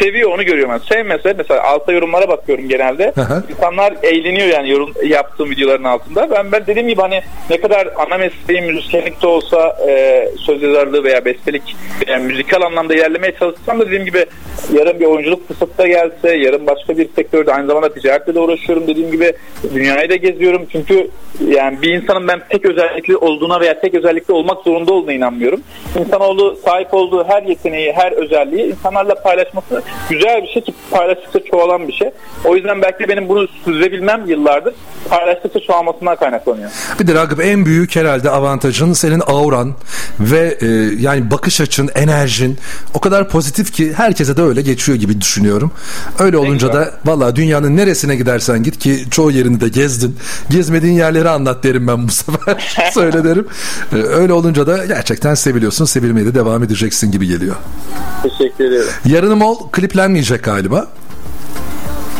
seviyor 0.00 0.30
onu 0.32 0.42
görüyorum. 0.44 0.70
Yani 0.72 0.82
sevmese 0.88 1.34
mesela 1.38 1.62
altta 1.62 1.92
yorumlara 1.92 2.28
bakıyorum 2.28 2.68
genelde. 2.68 3.12
Hı. 3.14 3.42
İnsanlar 3.50 3.94
eğleniyor 4.02 4.46
yani 4.48 4.70
yorum 4.70 4.92
yaptığım 5.06 5.50
videoların 5.50 5.84
altında. 5.84 6.30
Ben 6.30 6.52
ben 6.52 6.66
dediğim 6.66 6.88
gibi 6.88 7.00
hani 7.00 7.22
ne 7.50 7.60
kadar 7.60 7.88
ana 8.06 8.18
mesleğim 8.18 8.66
müzisyenlik 8.74 9.22
de 9.22 9.26
olsa 9.26 9.76
e, 9.88 10.28
söz 10.46 10.62
yazarlığı 10.62 11.04
veya 11.04 11.24
bestelik 11.24 11.76
yani 12.08 12.31
müzikal 12.32 12.62
anlamda 12.62 12.94
ilerlemeye 12.94 13.34
çalışsam 13.38 13.80
da 13.80 13.86
dediğim 13.86 14.04
gibi 14.04 14.26
yarın 14.72 15.00
bir 15.00 15.04
oyunculuk 15.04 15.48
fırsatı 15.48 15.78
da 15.78 15.86
gelse 15.86 16.36
yarın 16.36 16.66
başka 16.66 16.98
bir 16.98 17.08
sektörde 17.16 17.54
aynı 17.54 17.66
zamanda 17.66 17.94
ticaretle 17.94 18.34
de 18.34 18.40
uğraşıyorum 18.40 18.86
dediğim 18.86 19.10
gibi 19.10 19.32
dünyayı 19.74 20.10
da 20.10 20.16
geziyorum 20.16 20.66
çünkü 20.72 21.10
yani 21.48 21.82
bir 21.82 21.94
insanın 21.94 22.28
ben 22.28 22.40
tek 22.50 22.64
özellikli 22.64 23.16
olduğuna 23.16 23.60
veya 23.60 23.80
tek 23.80 23.94
özellikli 23.94 24.32
olmak 24.32 24.64
zorunda 24.64 24.92
olduğuna 24.92 25.12
inanmıyorum. 25.12 25.60
İnsanoğlu 26.00 26.58
sahip 26.64 26.94
olduğu 26.94 27.24
her 27.24 27.42
yeteneği, 27.42 27.92
her 27.92 28.12
özelliği 28.12 28.64
insanlarla 28.64 29.14
paylaşması 29.14 29.82
güzel 30.10 30.42
bir 30.42 30.48
şey 30.48 30.62
ki 30.62 30.74
paylaştıkça 30.90 31.50
çoğalan 31.50 31.88
bir 31.88 31.92
şey. 31.92 32.10
O 32.44 32.56
yüzden 32.56 32.82
belki 32.82 33.08
benim 33.08 33.28
bunu 33.28 33.48
sürdürebilmem 33.64 34.24
yıllardır 34.26 34.74
paylaştıkça 35.08 35.60
çoğalmasından 35.60 36.16
kaynaklanıyor. 36.16 36.70
Bir 37.00 37.06
de 37.06 37.14
Ragıp 37.14 37.44
en 37.44 37.66
büyük 37.66 37.96
herhalde 37.96 38.30
avantajın 38.30 38.92
senin 38.92 39.22
auran 39.26 39.74
ve 40.20 40.58
e, 40.60 40.66
yani 41.00 41.30
bakış 41.30 41.60
açın, 41.60 41.90
enerjin 42.22 42.58
o 42.94 43.00
kadar 43.00 43.28
pozitif 43.28 43.72
ki 43.72 43.92
herkese 43.92 44.36
de 44.36 44.42
öyle 44.42 44.62
geçiyor 44.62 44.98
gibi 44.98 45.20
düşünüyorum. 45.20 45.70
Öyle 46.18 46.36
olunca 46.36 46.72
da 46.72 46.90
valla 47.04 47.36
dünyanın 47.36 47.76
neresine 47.76 48.16
gidersen 48.16 48.62
git 48.62 48.78
ki 48.78 49.04
çoğu 49.10 49.30
yerini 49.30 49.60
de 49.60 49.68
gezdin. 49.68 50.16
Gezmediğin 50.50 50.94
yerleri 50.94 51.28
anlat 51.28 51.64
derim 51.64 51.86
ben 51.88 52.08
bu 52.08 52.12
sefer. 52.12 52.76
Söyle 52.92 53.24
derim. 53.24 53.46
E, 53.92 53.96
öyle 53.96 54.32
olunca 54.32 54.66
da 54.66 54.86
gerçekten 54.86 55.34
seviliyorsun. 55.34 55.84
Sevilmeye 55.84 56.26
de 56.26 56.34
devam 56.34 56.62
edeceksin 56.62 57.12
gibi 57.12 57.26
geliyor. 57.26 57.56
Teşekkür 58.22 58.64
ediyorum. 58.64 58.90
Yarın 59.04 59.38
Mol 59.38 59.70
kliplenmeyecek 59.70 60.44
galiba. 60.44 60.86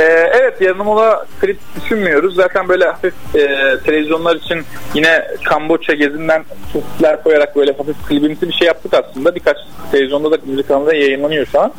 Ee, 0.00 0.04
evet 0.40 0.60
yarın 0.60 0.76
mola 0.84 1.26
klip 1.40 1.58
düşünmüyoruz. 1.82 2.34
Zaten 2.34 2.68
böyle 2.68 2.84
hafif 2.84 3.14
e, 3.34 3.46
televizyonlar 3.84 4.36
için 4.36 4.62
yine 4.94 5.24
Kamboçya 5.44 5.94
gezinden 5.94 6.44
kesitler 6.72 7.22
koyarak 7.22 7.56
böyle 7.56 7.72
hafif 7.72 7.96
klibimsi 8.08 8.48
bir 8.48 8.52
şey 8.52 8.66
yaptık 8.66 8.94
aslında. 8.94 9.34
Birkaç 9.34 9.56
televizyonda 9.92 10.30
da 10.30 10.36
müzik 10.44 10.68
kanalında 10.68 10.94
yayınlanıyor 10.94 11.46
şu 11.46 11.60
an. 11.60 11.72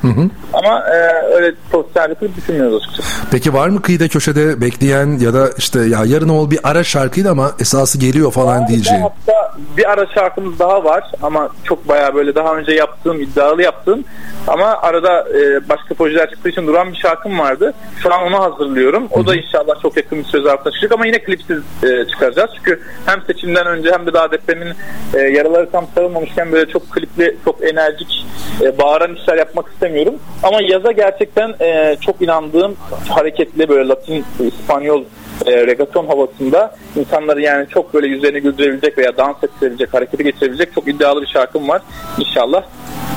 Ama 0.54 0.80
e, 0.80 0.95
öyle 1.34 1.56
sosyal 1.71 2.10
bir 2.10 2.15
klip 2.15 2.36
düşünmüyoruz 2.38 2.84
açıkçası. 2.84 3.10
Peki 3.32 3.54
var 3.54 3.67
mı 3.69 3.82
kıyıda 3.82 4.08
köşede 4.08 4.62
bekleyen 4.62 5.19
ya 5.19 5.34
da 5.34 5.49
işte 5.58 5.80
ya 5.80 5.99
yarın 6.06 6.28
Mol 6.28 6.52
bir 6.52 6.60
ara 6.63 6.84
şarkıydı 6.84 7.30
ama 7.30 7.52
esası 7.60 7.99
geliyor 7.99 8.32
falan 8.32 8.67
diyeceğin. 8.67 9.02
Hatta 9.02 9.54
bir 9.78 9.91
ara 9.91 10.06
şarkımız 10.13 10.60
daha 10.60 10.84
var 10.84 11.04
ama 11.21 11.49
çok 11.63 11.88
bayağı 11.88 12.15
böyle 12.15 12.36
daha 12.36 12.56
önce 12.56 12.71
yaptığım 12.71 13.21
iddialı 13.21 13.63
yaptığım 13.63 14.04
ama 14.47 14.65
arada 14.65 15.26
e, 15.30 15.69
başka 15.69 15.93
projeler 15.95 16.30
çıktığı 16.30 16.49
için 16.49 16.67
duran 16.67 16.91
bir 16.91 16.97
şarkım 16.97 17.39
vardı. 17.39 17.73
Şu 18.04 18.13
an 18.13 18.24
onu 18.24 18.39
hazırlıyorum. 18.39 19.08
O 19.12 19.28
da 19.28 19.36
inşallah 19.36 19.82
çok 19.82 19.98
yakın 19.98 20.20
bir 20.20 20.24
söz 20.24 20.46
altına 20.46 20.74
çıkacak 20.74 20.92
ama 20.92 21.06
yine 21.06 21.20
klipsiz 21.20 21.58
e, 21.84 22.10
çıkaracağız. 22.10 22.50
Çünkü 22.56 22.82
hem 23.06 23.22
seçimden 23.28 23.68
önce 23.68 23.92
hem 23.92 24.06
de 24.06 24.13
daha 24.13 24.32
depremin 24.32 24.74
e, 25.13 25.20
yaraları 25.20 25.72
tam 25.72 25.88
sarılmamışken 25.96 26.52
böyle 26.52 26.72
çok 26.72 26.92
klipli, 26.92 27.38
çok 27.46 27.63
enerjik, 27.63 28.26
e, 28.62 28.78
bağıran 28.78 29.16
işler 29.16 29.38
yapmak 29.38 29.68
istemiyorum. 29.74 30.16
Ama 30.44 30.62
yaza 30.62 30.92
gerçekten 30.92 31.56
e, 31.62 31.98
çok 32.02 32.22
inandığım 32.22 32.76
hareketli 33.10 33.70
böyle 33.70 33.88
Latin, 33.88 34.26
İspanyol 34.39 35.04
e, 35.46 35.68
regaton 35.68 36.08
havasında 36.08 36.76
insanları 36.96 37.42
yani 37.42 37.68
çok 37.70 37.94
böyle 37.94 38.08
yüzlerini 38.08 38.42
güldürebilecek 38.42 38.98
veya 38.98 39.18
dans 39.18 39.44
ettirebilecek, 39.44 39.94
harekete 39.94 40.24
geçirebilecek 40.24 40.74
çok 40.76 40.88
iddialı 40.88 41.22
bir 41.22 41.28
şarkım 41.28 41.70
var. 41.70 41.82
İnşallah 42.20 42.63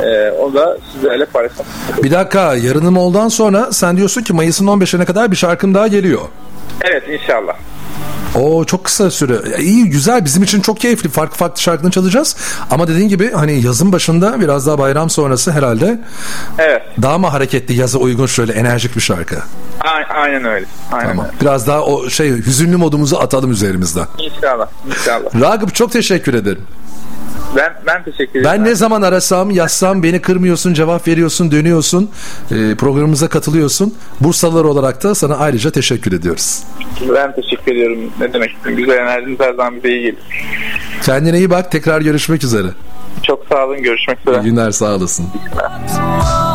e, 0.03 0.31
onu 0.31 0.55
da 0.55 0.79
sizlerle 0.93 1.25
paylaşmak. 1.27 1.67
Bir 2.03 2.11
dakika 2.11 2.55
yarınım 2.55 2.97
oldan 2.97 3.29
sonra 3.29 3.73
sen 3.73 3.97
diyorsun 3.97 4.23
ki 4.23 4.33
Mayıs'ın 4.33 4.67
15'ine 4.67 5.05
kadar 5.05 5.31
bir 5.31 5.37
şarkım 5.37 5.75
daha 5.75 5.87
geliyor. 5.89 6.21
Evet 6.85 7.03
inşallah. 7.09 7.55
O 8.41 8.65
çok 8.65 8.85
kısa 8.85 9.11
süre. 9.11 9.59
İyi 9.59 9.91
güzel 9.91 10.25
bizim 10.25 10.43
için 10.43 10.61
çok 10.61 10.81
keyifli. 10.81 11.09
Farklı 11.09 11.37
farklı 11.37 11.61
şarkılarını 11.63 11.91
çalacağız. 11.93 12.37
Ama 12.71 12.89
dediğin 12.89 13.09
gibi 13.09 13.33
hani 13.33 13.63
yazın 13.63 13.93
başında 13.93 14.41
biraz 14.41 14.67
daha 14.67 14.79
bayram 14.79 15.11
sonrası 15.11 15.51
herhalde 15.53 16.01
Evet. 16.59 16.83
daha 17.03 17.19
mı 17.19 17.27
hareketli 17.27 17.75
yaza 17.75 17.99
uygun 17.99 18.27
şöyle 18.27 18.53
enerjik 18.53 18.97
bir 18.97 19.01
şarkı. 19.01 19.37
A- 19.81 20.15
aynen 20.15 20.45
öyle. 20.45 20.67
Aynen 20.93 21.09
Tamam. 21.09 21.27
öyle. 21.27 21.37
Biraz 21.41 21.67
daha 21.67 21.83
o 21.85 22.11
şey 22.11 22.31
hüzünlü 22.31 22.77
modumuzu 22.77 23.17
atalım 23.17 23.51
üzerimizden. 23.51 24.07
İnşallah. 24.19 24.69
İnşallah. 24.89 25.41
Ragıp 25.41 25.75
çok 25.75 25.93
teşekkür 25.93 26.35
ederim. 26.35 26.63
Ben 27.57 27.75
ben 27.87 28.05
teşekkür 28.05 28.41
ederim. 28.41 28.45
Ben 28.45 28.65
ne 28.65 28.75
zaman 28.75 29.03
arasam 29.03 29.51
yazsam 29.51 30.03
beni 30.03 30.23
kırmıyorsun 30.23 30.75
cevap 30.75 31.09
veriyorsun 31.09 31.51
dönüyorsun 31.51 32.11
e, 32.51 32.75
programımıza 32.75 33.29
katılıyorsun. 33.29 33.95
Bursalılar 34.21 34.65
olarak 34.65 35.03
da 35.03 35.15
sana 35.15 35.37
ayrıca 35.37 35.71
teşekkür 35.71 36.13
ediyoruz. 36.13 36.63
Ben 37.15 37.35
teşekkür 37.35 37.73
ediyorum. 37.73 37.99
Ne 38.21 38.33
demek 38.33 38.57
Güzel 38.65 38.99
enerjiniz 38.99 39.41
her 39.41 39.55
zaman 39.55 39.77
bize 39.77 39.89
iyi 39.89 40.03
gelir. 40.03 40.19
Kendine 41.03 41.39
iyi 41.39 41.51
bak 41.51 41.73
tekrar 41.73 42.01
görüşmek 42.01 42.45
üzere. 42.45 42.69
Çok 43.23 43.47
sağ 43.53 43.67
olun. 43.67 43.83
Görüşmek 43.83 44.19
üzere. 44.21 44.41
İyi 44.43 44.45
günler 44.45 44.71
sağ 44.71 44.95
olasın. 44.95 45.27
Teşekkürler. 45.33 46.46